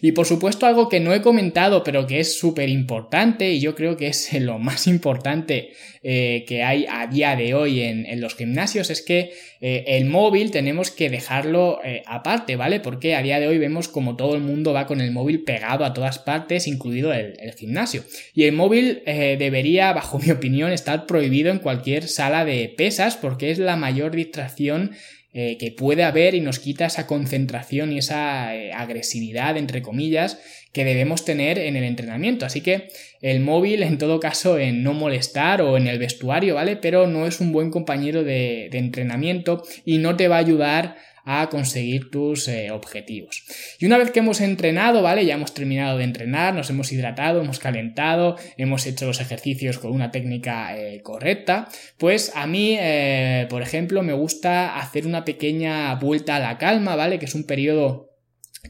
Y 0.00 0.12
por 0.12 0.26
supuesto 0.26 0.66
algo 0.66 0.88
que 0.88 1.00
no 1.00 1.12
he 1.12 1.22
comentado 1.22 1.82
pero 1.82 2.06
que 2.06 2.20
es 2.20 2.38
súper 2.38 2.68
importante 2.68 3.50
y 3.50 3.60
yo 3.60 3.74
creo 3.74 3.96
que 3.96 4.06
es 4.08 4.32
lo 4.40 4.58
más 4.58 4.86
importante 4.86 5.70
eh, 6.08 6.44
que 6.46 6.62
hay 6.62 6.86
a 6.88 7.08
día 7.08 7.34
de 7.34 7.54
hoy 7.54 7.80
en, 7.80 8.20
los 8.20 8.36
gimnasios 8.36 8.90
es 8.90 9.02
que 9.02 9.32
eh, 9.60 9.84
el 9.88 10.04
móvil 10.04 10.52
tenemos 10.52 10.92
que 10.92 11.10
dejarlo 11.10 11.80
eh, 11.84 12.04
aparte, 12.06 12.54
¿vale? 12.54 12.78
Porque 12.78 13.16
a 13.16 13.22
día 13.22 13.40
de 13.40 13.48
hoy 13.48 13.58
vemos 13.58 13.88
como 13.88 14.14
todo 14.14 14.36
el 14.36 14.40
mundo 14.40 14.72
va 14.72 14.86
con 14.86 15.00
el 15.00 15.10
móvil 15.10 15.42
pegado 15.42 15.84
a 15.84 15.92
todas 15.92 16.20
partes, 16.20 16.68
incluido 16.68 17.12
el, 17.12 17.34
el 17.40 17.54
gimnasio. 17.54 18.04
Y 18.34 18.44
el 18.44 18.52
móvil 18.52 19.02
debería, 19.04 19.92
bajo 19.94 20.20
mi 20.20 20.30
opinión, 20.30 20.70
estar 20.70 21.06
prohibido 21.06 21.50
en 21.50 21.58
cualquier 21.58 22.06
sala 22.06 22.44
de 22.44 22.72
pesas 22.76 23.16
porque 23.16 23.50
es 23.50 23.58
la 23.58 23.74
mayor 23.74 24.14
distracción 24.14 24.92
eh, 25.38 25.58
que 25.58 25.70
puede 25.70 26.02
haber 26.02 26.34
y 26.34 26.40
nos 26.40 26.58
quita 26.58 26.86
esa 26.86 27.06
concentración 27.06 27.92
y 27.92 27.98
esa 27.98 28.56
eh, 28.56 28.72
agresividad, 28.72 29.58
entre 29.58 29.82
comillas, 29.82 30.40
que 30.72 30.82
debemos 30.82 31.26
tener 31.26 31.58
en 31.58 31.76
el 31.76 31.84
entrenamiento. 31.84 32.46
Así 32.46 32.62
que 32.62 32.88
el 33.20 33.40
móvil, 33.40 33.82
en 33.82 33.98
todo 33.98 34.18
caso, 34.18 34.58
en 34.58 34.82
no 34.82 34.94
molestar 34.94 35.60
o 35.60 35.76
en 35.76 35.88
el 35.88 35.98
vestuario, 35.98 36.54
¿vale? 36.54 36.76
Pero 36.76 37.06
no 37.06 37.26
es 37.26 37.42
un 37.42 37.52
buen 37.52 37.70
compañero 37.70 38.24
de, 38.24 38.70
de 38.72 38.78
entrenamiento 38.78 39.62
y 39.84 39.98
no 39.98 40.16
te 40.16 40.28
va 40.28 40.36
a 40.36 40.38
ayudar 40.38 40.96
a 41.26 41.48
conseguir 41.50 42.10
tus 42.10 42.46
eh, 42.46 42.70
objetivos. 42.70 43.42
Y 43.80 43.86
una 43.86 43.98
vez 43.98 44.12
que 44.12 44.20
hemos 44.20 44.40
entrenado, 44.40 45.02
¿vale? 45.02 45.26
Ya 45.26 45.34
hemos 45.34 45.52
terminado 45.52 45.98
de 45.98 46.04
entrenar, 46.04 46.54
nos 46.54 46.70
hemos 46.70 46.92
hidratado, 46.92 47.40
hemos 47.40 47.58
calentado, 47.58 48.36
hemos 48.56 48.86
hecho 48.86 49.06
los 49.06 49.20
ejercicios 49.20 49.78
con 49.78 49.90
una 49.90 50.12
técnica 50.12 50.78
eh, 50.78 51.02
correcta, 51.02 51.68
pues 51.98 52.32
a 52.36 52.46
mí, 52.46 52.76
eh, 52.78 53.48
por 53.50 53.60
ejemplo, 53.60 54.04
me 54.04 54.12
gusta 54.12 54.78
hacer 54.78 55.04
una 55.04 55.24
pequeña 55.24 55.96
vuelta 55.96 56.36
a 56.36 56.40
la 56.40 56.58
calma, 56.58 56.94
¿vale? 56.94 57.18
Que 57.18 57.24
es 57.24 57.34
un 57.34 57.44
periodo 57.44 58.05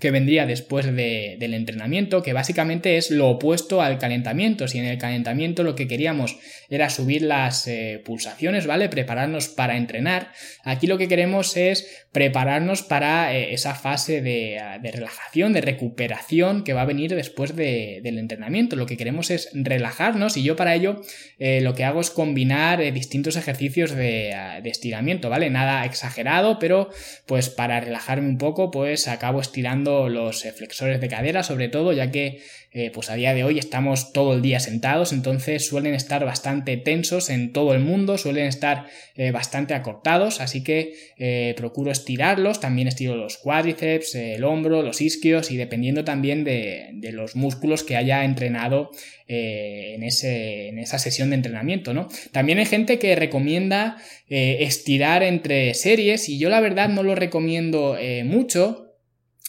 que 0.00 0.10
vendría 0.10 0.46
después 0.46 0.86
del 0.86 1.54
entrenamiento, 1.54 2.22
que 2.22 2.32
básicamente 2.32 2.96
es 2.96 3.10
lo 3.10 3.28
opuesto 3.28 3.82
al 3.82 3.98
calentamiento. 3.98 4.68
Si 4.68 4.78
en 4.78 4.84
el 4.84 4.98
calentamiento 4.98 5.62
lo 5.62 5.74
que 5.74 5.88
queríamos 5.88 6.36
era 6.68 6.90
subir 6.90 7.22
las 7.22 7.66
eh, 7.66 8.02
pulsaciones, 8.04 8.66
¿vale? 8.66 8.88
Prepararnos 8.88 9.48
para 9.48 9.76
entrenar, 9.76 10.32
aquí 10.64 10.86
lo 10.86 10.98
que 10.98 11.08
queremos 11.08 11.56
es 11.56 12.06
prepararnos 12.12 12.82
para 12.82 13.34
eh, 13.34 13.54
esa 13.54 13.74
fase 13.74 14.22
de, 14.22 14.60
relajación, 14.82 15.52
de 15.52 15.60
recuperación 15.60 16.64
que 16.64 16.72
va 16.72 16.82
a 16.82 16.86
venir 16.86 17.14
después 17.14 17.54
del 17.54 18.18
entrenamiento. 18.18 18.76
Lo 18.76 18.86
que 18.86 18.96
queremos 18.96 19.30
es 19.30 19.50
relajarnos 19.52 20.36
y 20.36 20.42
yo 20.42 20.56
para 20.56 20.74
ello 20.74 21.00
eh, 21.38 21.60
lo 21.60 21.74
que 21.74 21.84
hago 21.84 22.00
es 22.00 22.10
combinar 22.10 22.80
distintos 22.92 23.36
ejercicios 23.36 23.90
de, 23.92 24.34
de 24.62 24.70
estiramiento, 24.70 25.30
¿vale? 25.30 25.50
Nada 25.50 25.84
exagerado, 25.84 26.58
pero 26.58 26.90
pues 27.26 27.48
para 27.48 27.80
relajarme 27.80 28.28
un 28.28 28.38
poco, 28.38 28.70
pues 28.70 29.08
acabo 29.08 29.40
estirando 29.40 29.85
los 29.86 30.44
eh, 30.44 30.52
flexores 30.52 31.00
de 31.00 31.08
cadera, 31.08 31.42
sobre 31.42 31.68
todo, 31.68 31.92
ya 31.92 32.10
que 32.10 32.40
eh, 32.72 32.90
pues 32.92 33.08
a 33.08 33.14
día 33.14 33.32
de 33.34 33.44
hoy 33.44 33.58
estamos 33.58 34.12
todo 34.12 34.34
el 34.34 34.42
día 34.42 34.60
sentados, 34.60 35.12
entonces 35.12 35.66
suelen 35.66 35.94
estar 35.94 36.24
bastante 36.24 36.76
tensos 36.76 37.30
en 37.30 37.52
todo 37.52 37.72
el 37.72 37.80
mundo, 37.80 38.18
suelen 38.18 38.46
estar 38.46 38.86
eh, 39.14 39.30
bastante 39.30 39.74
acortados, 39.74 40.40
así 40.40 40.62
que 40.62 41.54
procuro 41.56 41.90
estirarlos, 41.90 42.60
también 42.60 42.88
estiro 42.88 43.16
los 43.16 43.38
cuádriceps, 43.38 44.14
el 44.16 44.44
hombro, 44.44 44.82
los 44.82 45.00
isquios 45.00 45.50
y 45.50 45.56
dependiendo 45.56 46.04
también 46.04 46.44
de, 46.44 46.90
los 47.12 47.36
músculos 47.36 47.82
que 47.82 47.96
haya 47.96 48.24
entrenado 48.24 48.90
en, 49.28 50.02
en, 50.02 50.78
esa 50.78 50.98
sesión 50.98 51.30
de 51.30 51.36
entrenamiento, 51.36 51.94
¿no? 51.94 52.08
También 52.32 52.58
hay 52.58 52.66
gente 52.66 52.98
que 52.98 53.16
recomienda 53.16 53.96
estirar 54.28 55.22
entre 55.22 55.72
series 55.74 56.28
y 56.28 56.38
yo 56.38 56.50
la 56.50 56.60
verdad 56.60 56.88
no 56.88 57.02
lo 57.02 57.14
recomiendo 57.14 57.96
mucho 58.24 58.85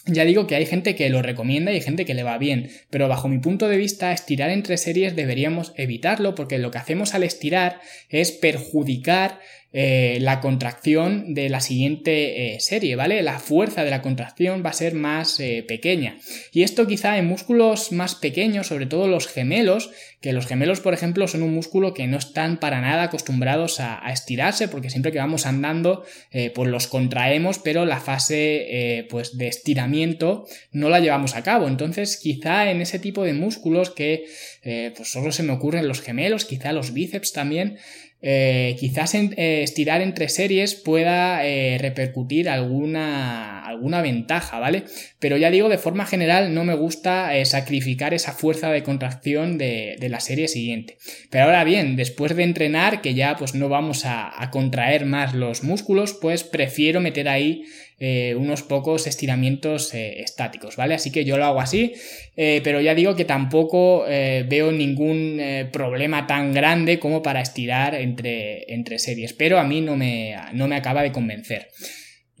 ya 0.08 0.24
digo 0.24 0.46
que 0.46 0.56
hay 0.56 0.66
gente 0.66 0.94
que 0.94 1.08
lo 1.10 1.22
recomienda 1.22 1.72
y 1.72 1.76
hay 1.76 1.80
gente 1.80 2.04
que 2.04 2.14
le 2.14 2.22
va 2.22 2.38
bien, 2.38 2.70
pero 2.90 3.08
bajo 3.08 3.28
mi 3.28 3.38
punto 3.38 3.68
de 3.68 3.76
vista 3.76 4.12
estirar 4.12 4.50
entre 4.50 4.76
series 4.76 5.14
deberíamos 5.14 5.72
evitarlo 5.76 6.34
porque 6.34 6.58
lo 6.58 6.70
que 6.70 6.78
hacemos 6.78 7.14
al 7.14 7.22
estirar 7.22 7.80
es 8.08 8.32
perjudicar 8.32 9.40
eh, 9.70 10.16
la 10.22 10.40
contracción 10.40 11.34
de 11.34 11.50
la 11.50 11.60
siguiente 11.60 12.54
eh, 12.54 12.60
serie, 12.60 12.96
¿vale? 12.96 13.22
La 13.22 13.38
fuerza 13.38 13.84
de 13.84 13.90
la 13.90 14.00
contracción 14.00 14.62
va 14.64 14.70
a 14.70 14.72
ser 14.72 14.94
más 14.94 15.38
eh, 15.40 15.62
pequeña. 15.68 16.16
Y 16.52 16.62
esto 16.62 16.86
quizá 16.86 17.18
en 17.18 17.26
músculos 17.26 17.92
más 17.92 18.14
pequeños, 18.14 18.68
sobre 18.68 18.86
todo 18.86 19.08
los 19.08 19.26
gemelos, 19.26 19.90
que 20.22 20.32
los 20.32 20.46
gemelos, 20.46 20.80
por 20.80 20.94
ejemplo, 20.94 21.28
son 21.28 21.42
un 21.42 21.54
músculo 21.54 21.92
que 21.92 22.06
no 22.06 22.16
están 22.16 22.60
para 22.60 22.80
nada 22.80 23.02
acostumbrados 23.02 23.78
a, 23.78 24.00
estirarse, 24.10 24.68
porque 24.68 24.88
siempre 24.88 25.12
que 25.12 25.18
vamos 25.18 25.44
andando, 25.44 26.02
pues 26.54 26.68
los 26.68 26.88
contraemos, 26.88 27.60
pero 27.60 27.84
la 27.84 28.00
fase 28.00 29.06
pues 29.10 29.38
de 29.38 29.46
estiramiento 29.46 30.46
no 30.72 30.88
la 30.88 30.98
llevamos 30.98 31.36
a 31.36 31.44
cabo. 31.44 31.68
Entonces, 31.68 32.16
quizá 32.16 32.68
en 32.68 32.80
ese 32.80 32.98
tipo 32.98 33.22
de 33.22 33.32
músculos 33.32 33.90
que 33.90 34.24
pues 34.96 35.08
solo 35.08 35.30
se 35.30 35.44
me 35.44 35.52
ocurren 35.52 35.86
los 35.86 36.00
gemelos, 36.00 36.46
quizá 36.46 36.72
los 36.72 36.92
bíceps 36.92 37.32
también, 37.32 37.78
eh, 38.20 38.76
quizás 38.80 39.14
eh, 39.14 39.62
estirar 39.62 40.00
entre 40.00 40.28
series 40.28 40.74
pueda 40.74 41.46
eh, 41.46 41.78
repercutir 41.78 42.48
alguna, 42.48 43.64
alguna 43.64 44.02
ventaja, 44.02 44.58
¿vale? 44.58 44.84
Pero 45.20 45.36
ya 45.36 45.50
digo, 45.50 45.68
de 45.68 45.78
forma 45.78 46.04
general 46.04 46.52
no 46.52 46.64
me 46.64 46.74
gusta 46.74 47.30
sacrificar 47.44 48.14
esa 48.14 48.32
fuerza 48.32 48.70
de 48.70 48.82
contracción 48.82 49.56
de, 49.56 49.96
la 50.08 50.20
serie 50.20 50.48
siguiente. 50.48 50.98
Pero 51.30 51.44
ahora 51.44 51.64
bien, 51.64 51.96
después 51.96 52.34
de 52.34 52.42
entrenar, 52.42 53.02
que 53.02 53.14
ya 53.14 53.36
pues 53.36 53.54
no 53.54 53.68
vamos 53.68 54.04
a 54.04 54.48
contraer 54.50 55.04
más 55.04 55.34
los 55.34 55.62
músculos, 55.62 56.14
pues 56.14 56.44
prefiero 56.44 57.00
meter 57.00 57.28
ahí 57.28 57.64
eh, 58.00 58.36
unos 58.36 58.62
pocos 58.62 59.08
estiramientos 59.08 59.92
eh, 59.92 60.20
estáticos, 60.20 60.76
¿vale? 60.76 60.94
Así 60.94 61.10
que 61.10 61.24
yo 61.24 61.36
lo 61.36 61.44
hago 61.44 61.60
así, 61.60 61.94
eh, 62.36 62.60
pero 62.62 62.80
ya 62.80 62.94
digo 62.94 63.16
que 63.16 63.24
tampoco 63.24 64.04
veo 64.04 64.70
ningún 64.70 65.40
problema 65.72 66.26
tan 66.26 66.52
grande 66.52 66.98
como 66.98 67.22
para 67.22 67.40
estirar 67.40 67.94
entre, 67.94 68.72
entre 68.72 68.98
series, 68.98 69.32
pero 69.32 69.58
a 69.58 69.64
mí 69.64 69.80
no 69.80 69.96
me, 69.96 70.36
no 70.52 70.68
me 70.68 70.76
acaba 70.76 71.02
de 71.02 71.12
convencer. 71.12 71.68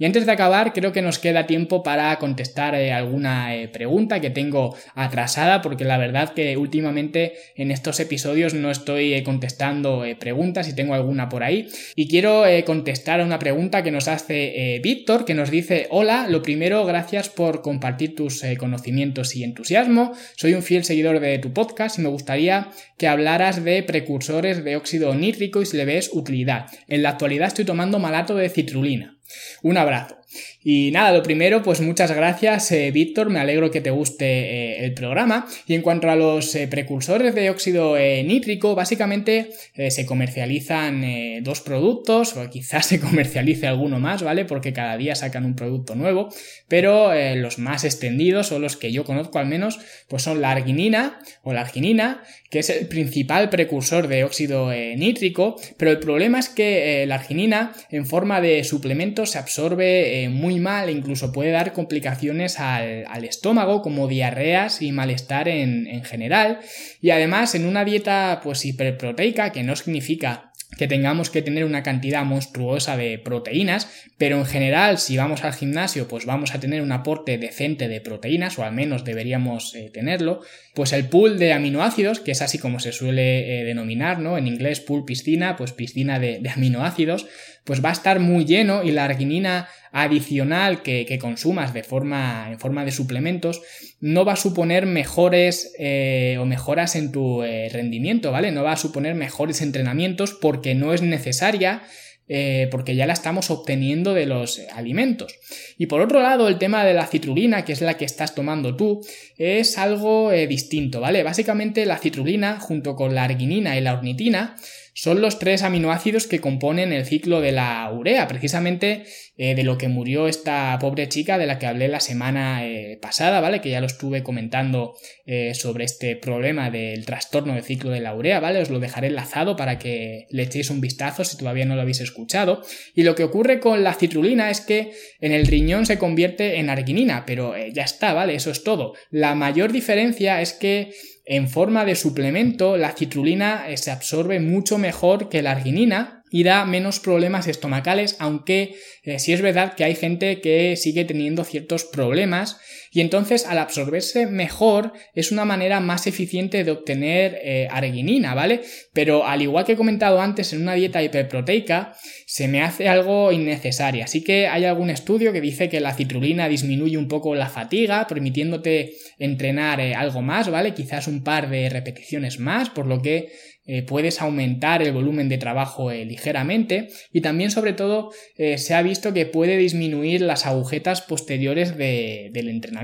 Y 0.00 0.04
antes 0.04 0.26
de 0.26 0.32
acabar, 0.32 0.72
creo 0.72 0.92
que 0.92 1.02
nos 1.02 1.18
queda 1.18 1.46
tiempo 1.46 1.82
para 1.82 2.16
contestar 2.18 2.76
eh, 2.76 2.92
alguna 2.92 3.56
eh, 3.56 3.66
pregunta 3.66 4.20
que 4.20 4.30
tengo 4.30 4.76
atrasada, 4.94 5.60
porque 5.60 5.84
la 5.84 5.98
verdad 5.98 6.34
que 6.34 6.56
últimamente 6.56 7.32
en 7.56 7.72
estos 7.72 7.98
episodios 7.98 8.54
no 8.54 8.70
estoy 8.70 9.14
eh, 9.14 9.24
contestando 9.24 10.04
preguntas 10.20 10.68
y 10.68 10.74
tengo 10.76 10.94
alguna 10.94 11.28
por 11.28 11.42
ahí. 11.42 11.68
Y 11.96 12.06
quiero 12.06 12.44
contestar 12.64 13.20
a 13.20 13.24
una 13.24 13.40
pregunta 13.40 13.82
que 13.82 13.90
nos 13.90 14.06
hace 14.06 14.80
Víctor, 14.82 15.24
que 15.24 15.34
nos 15.34 15.50
dice, 15.50 15.88
hola, 15.90 16.26
lo 16.28 16.42
primero, 16.42 16.84
gracias 16.84 17.28
por 17.28 17.62
compartir 17.62 18.14
tus 18.14 18.42
conocimientos 18.58 19.34
y 19.34 19.42
entusiasmo. 19.42 20.12
Soy 20.36 20.54
un 20.54 20.62
fiel 20.62 20.84
seguidor 20.84 21.18
de 21.20 21.38
tu 21.38 21.52
podcast 21.52 21.98
y 21.98 22.02
me 22.02 22.08
gustaría 22.08 22.68
que 22.96 23.08
hablaras 23.08 23.64
de 23.64 23.82
precursores 23.82 24.62
de 24.62 24.76
óxido 24.76 25.14
nítrico 25.14 25.60
y 25.60 25.66
si 25.66 25.76
le 25.76 25.84
ves 25.84 26.10
utilidad. 26.12 26.66
En 26.86 27.02
la 27.02 27.10
actualidad 27.10 27.48
estoy 27.48 27.64
tomando 27.64 27.98
malato 27.98 28.36
de 28.36 28.48
citrulina. 28.48 29.17
Un 29.62 29.76
abrazo. 29.76 30.16
Y 30.62 30.90
nada, 30.90 31.12
lo 31.12 31.22
primero, 31.22 31.62
pues 31.62 31.80
muchas 31.80 32.10
gracias, 32.12 32.70
eh, 32.72 32.90
Víctor, 32.90 33.30
me 33.30 33.40
alegro 33.40 33.70
que 33.70 33.80
te 33.80 33.90
guste 33.90 34.26
eh, 34.26 34.84
el 34.84 34.92
programa. 34.92 35.46
Y 35.66 35.74
en 35.74 35.82
cuanto 35.82 36.10
a 36.10 36.16
los 36.16 36.54
eh, 36.54 36.68
precursores 36.68 37.34
de 37.34 37.48
óxido 37.48 37.96
nítrico, 37.96 38.74
básicamente 38.74 39.50
se 39.88 40.04
comercializan 40.04 41.42
dos 41.42 41.60
productos, 41.60 42.36
o 42.36 42.50
quizás 42.50 42.86
se 42.88 43.00
comercialice 43.00 43.66
alguno 43.66 43.98
más, 43.98 44.22
¿vale? 44.22 44.44
Porque 44.44 44.72
cada 44.72 44.96
día 44.96 45.14
sacan 45.14 45.44
un 45.44 45.54
producto 45.54 45.94
nuevo, 45.94 46.28
pero 46.68 47.12
los 47.36 47.58
más 47.58 47.84
extendidos, 47.84 48.52
o 48.52 48.58
los 48.58 48.76
que 48.76 48.92
yo 48.92 49.04
conozco 49.04 49.38
al 49.38 49.46
menos, 49.46 49.78
pues 50.08 50.22
son 50.22 50.40
la 50.40 50.50
arginina 50.50 51.20
o 51.42 51.52
la 51.52 51.62
arginina, 51.62 52.22
que 52.50 52.58
es 52.60 52.70
el 52.70 52.88
principal 52.88 53.48
precursor 53.50 54.08
de 54.08 54.24
óxido 54.24 54.70
nítrico, 54.72 55.56
pero 55.76 55.90
el 55.90 55.98
problema 55.98 56.38
es 56.38 56.48
que 56.48 57.04
la 57.06 57.16
arginina 57.16 57.72
en 57.90 58.06
forma 58.06 58.40
de 58.40 58.64
suplemento 58.64 59.26
se 59.26 59.38
absorbe 59.38 60.17
muy 60.28 60.58
mal 60.58 60.88
e 60.88 60.92
incluso 60.92 61.32
puede 61.32 61.50
dar 61.50 61.72
complicaciones 61.72 62.58
al, 62.58 63.24
estómago 63.24 63.82
como 63.82 64.08
diarreas 64.08 64.80
y 64.80 64.90
malestar 64.92 65.48
en, 65.48 65.86
en 65.86 66.02
general 66.02 66.60
y 67.00 67.10
además 67.10 67.54
en 67.54 67.66
una 67.66 67.84
dieta 67.84 68.40
pues 68.42 68.64
hiperproteica 68.64 69.52
que 69.52 69.62
no 69.62 69.76
significa 69.76 70.48
que 70.76 70.86
tengamos 70.86 71.30
que 71.30 71.42
tener 71.42 71.64
una 71.64 71.82
cantidad 71.82 72.24
monstruosa 72.24 72.96
de 72.96 73.18
proteínas, 73.18 73.88
pero 74.18 74.36
en 74.38 74.44
general 74.44 74.98
si 74.98 75.16
vamos 75.16 75.42
al 75.44 75.54
gimnasio 75.54 76.08
pues 76.08 76.26
vamos 76.26 76.54
a 76.54 76.60
tener 76.60 76.82
un 76.82 76.92
aporte 76.92 77.38
decente 77.38 77.88
de 77.88 78.00
proteínas 78.00 78.58
o 78.58 78.64
al 78.64 78.72
menos 78.72 79.04
deberíamos 79.04 79.74
eh, 79.74 79.90
tenerlo, 79.92 80.40
pues 80.74 80.92
el 80.92 81.08
pool 81.08 81.38
de 81.38 81.52
aminoácidos, 81.52 82.20
que 82.20 82.32
es 82.32 82.42
así 82.42 82.58
como 82.58 82.80
se 82.80 82.92
suele 82.92 83.60
eh, 83.60 83.64
denominar, 83.64 84.20
¿no? 84.20 84.38
En 84.38 84.46
inglés 84.46 84.80
pool 84.80 85.04
piscina, 85.04 85.56
pues 85.56 85.72
piscina 85.72 86.18
de, 86.20 86.40
aminoácidos, 86.54 87.26
pues 87.68 87.84
va 87.84 87.90
a 87.90 87.92
estar 87.92 88.18
muy 88.18 88.46
lleno 88.46 88.82
y 88.82 88.92
la 88.92 89.04
arginina 89.04 89.68
adicional 89.92 90.82
que, 90.82 91.18
consumas 91.20 91.74
de 91.74 91.82
forma, 91.82 92.48
en 92.50 92.58
forma 92.58 92.82
de 92.86 92.92
suplementos 92.92 93.60
no 94.00 94.24
va 94.24 94.32
a 94.32 94.36
suponer 94.36 94.86
mejores 94.86 95.74
eh, 95.78 96.38
o 96.40 96.46
mejoras 96.46 96.96
en 96.96 97.12
tu 97.12 97.42
eh, 97.42 97.68
rendimiento, 97.70 98.32
¿vale? 98.32 98.52
No 98.52 98.62
va 98.64 98.72
a 98.72 98.76
suponer 98.78 99.14
mejores 99.14 99.60
entrenamientos 99.60 100.32
porque 100.32 100.74
no 100.74 100.94
es 100.94 101.02
necesaria 101.02 101.82
eh, 102.26 102.68
porque 102.70 102.96
ya 102.96 103.06
la 103.06 103.12
estamos 103.12 103.50
obteniendo 103.50 104.14
de 104.14 104.24
los 104.24 104.62
alimentos. 104.72 105.34
Y 105.76 105.86
por 105.86 106.00
otro 106.00 106.22
lado, 106.22 106.48
el 106.48 106.56
tema 106.56 106.86
de 106.86 106.94
la 106.94 107.06
citrulina, 107.06 107.66
que 107.66 107.74
es 107.74 107.82
la 107.82 107.98
que 107.98 108.06
estás 108.06 108.34
tomando 108.34 108.76
tú, 108.76 109.02
es 109.36 109.76
algo 109.76 110.30
distinto, 110.30 111.00
¿vale? 111.00 111.22
Básicamente 111.22 111.84
la 111.84 111.98
citrulina, 111.98 112.60
junto 112.60 112.96
con 112.96 113.14
la 113.14 113.24
arginina 113.24 113.78
y 113.78 113.82
la 113.82 113.94
ornitina, 113.94 114.56
son 114.98 115.20
los 115.20 115.38
tres 115.38 115.62
aminoácidos 115.62 116.26
que 116.26 116.40
componen 116.40 116.92
el 116.92 117.06
ciclo 117.06 117.40
de 117.40 117.52
la 117.52 117.88
urea, 117.92 118.26
precisamente 118.26 119.04
eh, 119.36 119.54
de 119.54 119.62
lo 119.62 119.78
que 119.78 119.86
murió 119.86 120.26
esta 120.26 120.76
pobre 120.80 121.08
chica 121.08 121.38
de 121.38 121.46
la 121.46 121.60
que 121.60 121.66
hablé 121.66 121.86
la 121.86 122.00
semana 122.00 122.66
eh, 122.66 122.98
pasada, 123.00 123.40
¿vale? 123.40 123.60
Que 123.60 123.70
ya 123.70 123.80
lo 123.80 123.86
estuve 123.86 124.24
comentando 124.24 124.96
eh, 125.24 125.54
sobre 125.54 125.84
este 125.84 126.16
problema 126.16 126.72
del 126.72 127.06
trastorno 127.06 127.54
del 127.54 127.62
ciclo 127.62 127.90
de 127.90 128.00
la 128.00 128.12
urea, 128.12 128.40
¿vale? 128.40 128.60
Os 128.60 128.70
lo 128.70 128.80
dejaré 128.80 129.06
enlazado 129.06 129.54
para 129.54 129.78
que 129.78 130.26
le 130.30 130.42
echéis 130.42 130.68
un 130.68 130.80
vistazo 130.80 131.22
si 131.22 131.38
todavía 131.38 131.64
no 131.64 131.76
lo 131.76 131.82
habéis 131.82 132.00
escuchado. 132.00 132.62
Y 132.92 133.04
lo 133.04 133.14
que 133.14 133.22
ocurre 133.22 133.60
con 133.60 133.84
la 133.84 133.94
citrulina 133.94 134.50
es 134.50 134.60
que 134.60 134.90
en 135.20 135.30
el 135.30 135.46
riñón 135.46 135.86
se 135.86 135.98
convierte 135.98 136.58
en 136.58 136.70
arginina, 136.70 137.24
pero 137.24 137.54
ya 137.68 137.84
está, 137.84 138.14
¿vale? 138.14 138.34
Eso 138.34 138.50
es 138.50 138.64
todo. 138.64 138.94
La 139.10 139.36
mayor 139.36 139.70
diferencia 139.70 140.40
es 140.40 140.54
que 140.54 140.90
en 141.30 141.46
forma 141.46 141.84
de 141.84 141.94
suplemento, 141.94 142.78
la 142.78 142.92
citrulina 142.92 143.68
eh, 143.68 143.76
se 143.76 143.90
absorbe 143.90 144.40
mucho 144.40 144.78
mejor 144.78 145.28
que 145.28 145.42
la 145.42 145.50
arginina 145.50 146.22
y 146.30 146.42
da 146.42 146.64
menos 146.64 147.00
problemas 147.00 147.46
estomacales, 147.46 148.16
aunque 148.18 148.76
eh, 149.02 149.18
sí 149.18 149.34
es 149.34 149.42
verdad 149.42 149.74
que 149.74 149.84
hay 149.84 149.94
gente 149.94 150.40
que 150.40 150.74
sigue 150.76 151.04
teniendo 151.04 151.44
ciertos 151.44 151.84
problemas 151.84 152.58
y 152.92 153.00
entonces 153.00 153.46
al 153.46 153.58
absorberse 153.58 154.26
mejor 154.26 154.92
es 155.14 155.32
una 155.32 155.44
manera 155.44 155.80
más 155.80 156.06
eficiente 156.06 156.64
de 156.64 156.70
obtener 156.70 157.38
eh, 157.42 157.68
arginina, 157.70 158.34
¿vale? 158.34 158.62
Pero 158.92 159.26
al 159.26 159.42
igual 159.42 159.64
que 159.64 159.72
he 159.72 159.76
comentado 159.76 160.20
antes 160.20 160.52
en 160.52 160.62
una 160.62 160.74
dieta 160.74 161.02
hiperproteica, 161.02 161.94
se 162.26 162.48
me 162.48 162.62
hace 162.62 162.88
algo 162.88 163.32
innecesario. 163.32 164.04
Así 164.04 164.22
que 164.22 164.46
hay 164.46 164.64
algún 164.64 164.90
estudio 164.90 165.32
que 165.32 165.40
dice 165.40 165.68
que 165.68 165.80
la 165.80 165.94
citrulina 165.94 166.48
disminuye 166.48 166.96
un 166.96 167.08
poco 167.08 167.34
la 167.34 167.48
fatiga, 167.48 168.06
permitiéndote 168.06 168.92
entrenar 169.18 169.80
eh, 169.80 169.94
algo 169.94 170.22
más, 170.22 170.50
¿vale? 170.50 170.74
Quizás 170.74 171.08
un 171.08 171.22
par 171.22 171.50
de 171.50 171.68
repeticiones 171.68 172.38
más, 172.38 172.70
por 172.70 172.86
lo 172.86 173.02
que 173.02 173.28
eh, 173.66 173.82
puedes 173.82 174.22
aumentar 174.22 174.82
el 174.82 174.92
volumen 174.92 175.28
de 175.28 175.36
trabajo 175.36 175.92
ligeramente 175.92 176.88
y 177.12 177.20
también 177.20 177.50
sobre 177.50 177.74
todo 177.74 178.10
se 178.34 178.74
ha 178.74 178.80
visto 178.80 179.12
que 179.12 179.26
puede 179.26 179.58
disminuir 179.58 180.22
las 180.22 180.46
agujetas 180.46 181.02
posteriores 181.02 181.76
del 181.76 182.48
entrenamiento. 182.48 182.78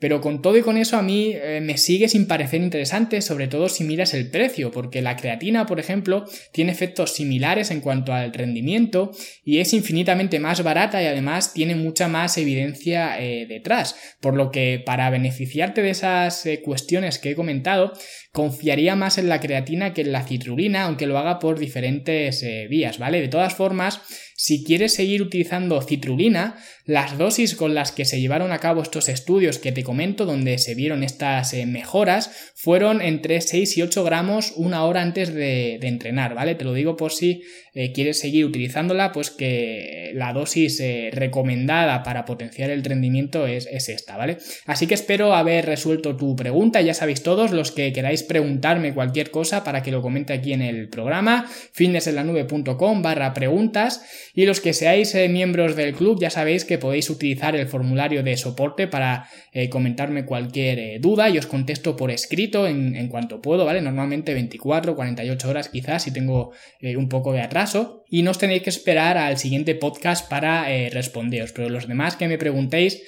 Pero 0.00 0.20
con 0.20 0.42
todo 0.42 0.56
y 0.56 0.62
con 0.62 0.76
eso 0.76 0.96
a 0.96 1.02
mí 1.02 1.32
eh, 1.34 1.60
me 1.60 1.76
sigue 1.76 2.08
sin 2.08 2.28
parecer 2.28 2.62
interesante, 2.62 3.20
sobre 3.20 3.48
todo 3.48 3.68
si 3.68 3.82
miras 3.82 4.14
el 4.14 4.30
precio, 4.30 4.70
porque 4.70 5.02
la 5.02 5.16
creatina, 5.16 5.66
por 5.66 5.80
ejemplo, 5.80 6.24
tiene 6.52 6.70
efectos 6.70 7.14
similares 7.14 7.72
en 7.72 7.80
cuanto 7.80 8.12
al 8.12 8.32
rendimiento 8.32 9.10
y 9.44 9.58
es 9.58 9.74
infinitamente 9.74 10.38
más 10.38 10.62
barata 10.62 11.02
y 11.02 11.06
además 11.06 11.52
tiene 11.52 11.74
mucha 11.74 12.06
más 12.06 12.38
evidencia 12.38 13.20
eh, 13.20 13.46
detrás. 13.48 13.96
Por 14.20 14.34
lo 14.34 14.52
que 14.52 14.80
para 14.84 15.10
beneficiarte 15.10 15.82
de 15.82 15.90
esas 15.90 16.46
eh, 16.46 16.60
cuestiones 16.62 17.18
que 17.18 17.32
he 17.32 17.34
comentado, 17.34 17.92
confiaría 18.30 18.94
más 18.94 19.18
en 19.18 19.28
la 19.28 19.40
creatina 19.40 19.94
que 19.94 20.02
en 20.02 20.12
la 20.12 20.22
citrulina, 20.22 20.84
aunque 20.84 21.06
lo 21.06 21.18
haga 21.18 21.40
por 21.40 21.58
diferentes 21.58 22.44
vías, 22.68 22.98
¿vale? 22.98 23.20
De 23.20 23.28
todas 23.28 23.54
formas, 23.54 24.00
si 24.40 24.62
quieres 24.62 24.94
seguir 24.94 25.20
utilizando 25.20 25.82
citrulina, 25.82 26.56
las 26.84 27.18
dosis 27.18 27.56
con 27.56 27.74
las 27.74 27.90
que 27.90 28.04
se 28.04 28.20
llevaron 28.20 28.52
a 28.52 28.60
cabo 28.60 28.82
estos 28.82 29.08
estudios 29.08 29.58
que 29.58 29.72
te 29.72 29.82
comento, 29.82 30.26
donde 30.26 30.58
se 30.58 30.76
vieron 30.76 31.02
estas 31.02 31.52
eh, 31.54 31.66
mejoras, 31.66 32.52
fueron 32.54 33.02
entre 33.02 33.40
6 33.40 33.76
y 33.76 33.82
8 33.82 34.04
gramos 34.04 34.52
una 34.54 34.84
hora 34.84 35.02
antes 35.02 35.34
de, 35.34 35.74
entrenar, 35.82 36.36
¿vale? 36.36 36.54
Te 36.54 36.64
lo 36.64 36.72
digo 36.72 36.96
por 36.96 37.12
si 37.12 37.42
eh, 37.74 37.92
quieres 37.92 38.20
seguir 38.20 38.44
utilizándola, 38.44 39.10
pues 39.10 39.30
que 39.30 40.12
la 40.14 40.32
dosis 40.32 40.78
eh, 40.78 41.10
recomendada 41.12 42.04
para 42.04 42.24
potenciar 42.24 42.70
el 42.70 42.84
rendimiento 42.84 43.46
es, 43.48 43.66
es, 43.70 43.88
esta, 43.88 44.16
¿vale? 44.16 44.38
Así 44.66 44.86
que 44.86 44.94
espero 44.94 45.34
haber 45.34 45.66
resuelto 45.66 46.16
tu 46.16 46.36
pregunta, 46.36 46.80
ya 46.80 46.94
sabéis 46.94 47.24
todos 47.24 47.50
los 47.50 47.72
que 47.72 47.92
queráis 47.92 48.22
preguntarme 48.22 48.94
cualquier 48.94 49.32
cosa 49.32 49.64
para 49.64 49.82
que 49.82 49.90
lo 49.90 50.00
comente 50.00 50.32
aquí 50.32 50.52
en 50.52 50.62
el 50.62 50.88
programa, 50.88 51.50
fitnessenlanube.com 51.72 53.02
barra 53.02 53.34
preguntas 53.34 54.02
y 54.38 54.46
los 54.46 54.60
que 54.60 54.72
seáis 54.72 55.16
eh, 55.16 55.28
miembros 55.28 55.74
del 55.74 55.94
club 55.94 56.20
ya 56.20 56.30
sabéis 56.30 56.64
que 56.64 56.78
podéis 56.78 57.10
utilizar 57.10 57.56
el 57.56 57.66
formulario 57.66 58.22
de 58.22 58.36
soporte 58.36 58.86
para 58.86 59.28
eh, 59.52 59.68
comentarme 59.68 60.26
cualquier 60.26 60.78
eh, 60.78 60.98
duda 61.00 61.28
y 61.28 61.38
os 61.38 61.46
contesto 61.46 61.96
por 61.96 62.12
escrito 62.12 62.68
en, 62.68 63.08
cuanto 63.08 63.42
puedo, 63.42 63.64
¿vale? 63.64 63.82
Normalmente 63.82 64.34
24, 64.34 64.94
48 64.94 65.48
horas 65.48 65.68
quizás 65.70 66.04
si 66.04 66.12
tengo 66.12 66.52
un 66.80 67.08
poco 67.08 67.32
de 67.32 67.40
atraso 67.40 68.04
y 68.08 68.22
no 68.22 68.30
os 68.30 68.38
tenéis 68.38 68.62
que 68.62 68.70
esperar 68.70 69.18
al 69.18 69.38
siguiente 69.38 69.74
podcast 69.74 70.30
para 70.30 70.68
responderos, 70.90 71.50
pero 71.50 71.68
los 71.68 71.88
demás 71.88 72.14
que 72.14 72.28
me 72.28 72.38
preguntéis 72.38 73.02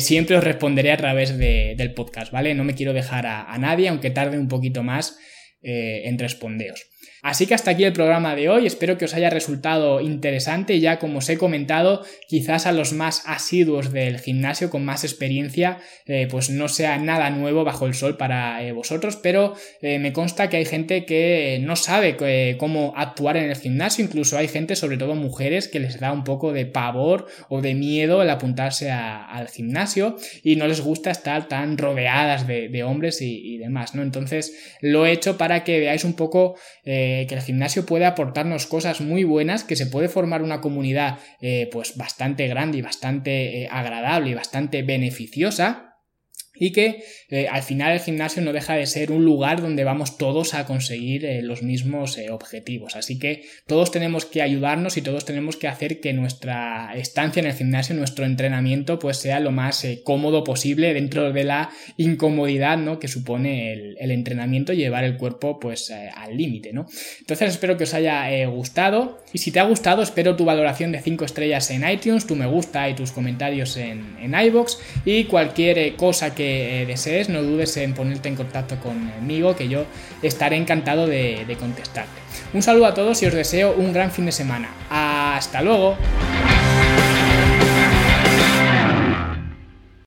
siempre 0.00 0.36
os 0.36 0.44
responderé 0.44 0.92
a 0.92 0.98
través 0.98 1.38
del 1.38 1.94
podcast, 1.94 2.30
¿vale? 2.30 2.54
No 2.54 2.64
me 2.64 2.74
quiero 2.74 2.92
dejar 2.92 3.26
a, 3.26 3.56
nadie 3.58 3.88
aunque 3.88 4.10
tarde 4.10 4.38
un 4.38 4.48
poquito 4.48 4.82
más 4.82 5.16
en 5.62 6.18
respondeos. 6.18 6.93
Así 7.24 7.46
que 7.46 7.54
hasta 7.54 7.70
aquí 7.70 7.84
el 7.84 7.94
programa 7.94 8.36
de 8.36 8.50
hoy, 8.50 8.66
espero 8.66 8.98
que 8.98 9.06
os 9.06 9.14
haya 9.14 9.30
resultado 9.30 10.02
interesante, 10.02 10.78
ya 10.78 10.98
como 10.98 11.20
os 11.20 11.28
he 11.30 11.38
comentado, 11.38 12.04
quizás 12.28 12.66
a 12.66 12.72
los 12.72 12.92
más 12.92 13.22
asiduos 13.24 13.94
del 13.94 14.20
gimnasio 14.20 14.68
con 14.68 14.84
más 14.84 15.04
experiencia, 15.04 15.78
eh, 16.04 16.28
pues 16.30 16.50
no 16.50 16.68
sea 16.68 16.98
nada 16.98 17.30
nuevo 17.30 17.64
bajo 17.64 17.86
el 17.86 17.94
sol 17.94 18.18
para 18.18 18.62
eh, 18.62 18.72
vosotros, 18.72 19.16
pero 19.16 19.54
eh, 19.80 19.98
me 19.98 20.12
consta 20.12 20.50
que 20.50 20.58
hay 20.58 20.66
gente 20.66 21.06
que 21.06 21.58
no 21.62 21.76
sabe 21.76 22.18
cómo 22.58 22.92
actuar 22.94 23.38
en 23.38 23.48
el 23.48 23.56
gimnasio, 23.56 24.04
incluso 24.04 24.36
hay 24.36 24.48
gente, 24.48 24.76
sobre 24.76 24.98
todo 24.98 25.14
mujeres, 25.14 25.68
que 25.68 25.80
les 25.80 25.98
da 25.98 26.12
un 26.12 26.24
poco 26.24 26.52
de 26.52 26.66
pavor 26.66 27.26
o 27.48 27.62
de 27.62 27.72
miedo 27.72 28.20
el 28.20 28.28
apuntarse 28.28 28.90
al 28.90 29.48
gimnasio 29.48 30.16
y 30.42 30.56
no 30.56 30.66
les 30.66 30.82
gusta 30.82 31.10
estar 31.10 31.48
tan 31.48 31.78
rodeadas 31.78 32.46
de, 32.46 32.84
hombres 32.84 33.22
y, 33.22 33.56
demás, 33.56 33.94
¿no? 33.94 34.02
Entonces 34.02 34.76
lo 34.82 35.06
he 35.06 35.12
hecho 35.12 35.38
para 35.38 35.64
que 35.64 35.80
veáis 35.80 36.04
un 36.04 36.12
poco 36.12 36.56
que 37.28 37.34
el 37.34 37.40
gimnasio 37.40 37.86
puede 37.86 38.06
aportarnos 38.06 38.66
cosas 38.66 39.00
muy 39.00 39.24
buenas, 39.24 39.64
que 39.64 39.76
se 39.76 39.86
puede 39.86 40.08
formar 40.08 40.42
una 40.42 40.60
comunidad 40.60 41.18
eh, 41.40 41.68
pues 41.72 41.96
bastante 41.96 42.46
grande 42.48 42.78
y 42.78 42.82
bastante 42.82 43.62
eh, 43.62 43.68
agradable 43.70 44.30
y 44.30 44.34
bastante 44.34 44.82
beneficiosa 44.82 45.93
y 46.56 46.70
que 46.70 47.04
eh, 47.30 47.48
al 47.48 47.62
final 47.62 47.92
el 47.92 48.00
gimnasio 48.00 48.40
no 48.40 48.52
deja 48.52 48.74
de 48.74 48.86
ser 48.86 49.10
un 49.10 49.24
lugar 49.24 49.60
donde 49.60 49.82
vamos 49.82 50.18
todos 50.18 50.54
a 50.54 50.66
conseguir 50.66 51.24
eh, 51.24 51.42
los 51.42 51.62
mismos 51.62 52.16
eh, 52.16 52.30
objetivos. 52.30 52.94
Así 52.94 53.18
que 53.18 53.44
todos 53.66 53.90
tenemos 53.90 54.24
que 54.24 54.40
ayudarnos 54.40 54.96
y 54.96 55.02
todos 55.02 55.24
tenemos 55.24 55.56
que 55.56 55.66
hacer 55.66 56.00
que 56.00 56.12
nuestra 56.12 56.92
estancia 56.94 57.40
en 57.40 57.46
el 57.46 57.54
gimnasio, 57.54 57.96
nuestro 57.96 58.24
entrenamiento, 58.24 58.98
pues 58.98 59.16
sea 59.16 59.40
lo 59.40 59.50
más 59.50 59.84
cómodo 60.04 60.44
posible 60.44 60.94
dentro 60.94 61.32
de 61.32 61.44
la 61.44 61.70
incomodidad 61.96 62.78
¿no? 62.78 63.00
que 63.00 63.08
supone 63.08 63.72
el, 63.72 64.10
entrenamiento 64.14 64.72
y 64.72 64.76
llevar 64.76 65.02
el 65.02 65.16
cuerpo 65.16 65.58
pues 65.58 65.90
al 65.90 66.36
límite. 66.36 66.72
¿no? 66.72 66.86
Entonces 67.20 67.50
espero 67.50 67.76
que 67.76 67.84
os 67.84 67.94
haya 67.94 68.46
gustado 68.46 69.24
y 69.32 69.38
si 69.38 69.50
te 69.50 69.58
ha 69.58 69.64
gustado 69.64 70.02
espero 70.02 70.36
tu 70.36 70.44
valoración 70.44 70.92
de 70.92 71.00
5 71.00 71.24
estrellas 71.24 71.70
en 71.70 71.88
iTunes, 71.88 72.26
tu 72.26 72.36
me 72.36 72.46
gusta 72.46 72.88
y 72.88 72.94
tus 72.94 73.10
comentarios 73.10 73.76
en, 73.76 74.16
en 74.20 74.34
iBox 74.34 74.78
y 75.04 75.24
cualquier 75.24 75.96
cosa 75.96 76.34
que 76.34 76.43
eh, 76.44 76.86
desees, 76.86 77.28
no 77.28 77.42
dudes 77.42 77.76
en 77.76 77.94
ponerte 77.94 78.28
en 78.28 78.36
contacto 78.36 78.76
conmigo, 78.76 79.56
que 79.56 79.68
yo 79.68 79.84
estaré 80.22 80.56
encantado 80.56 81.06
de, 81.06 81.44
de 81.46 81.56
contestarte. 81.56 82.12
Un 82.52 82.62
saludo 82.62 82.86
a 82.86 82.94
todos 82.94 83.22
y 83.22 83.26
os 83.26 83.34
deseo 83.34 83.74
un 83.76 83.92
gran 83.92 84.10
fin 84.10 84.26
de 84.26 84.32
semana. 84.32 84.68
Hasta 84.90 85.62
luego. 85.62 85.96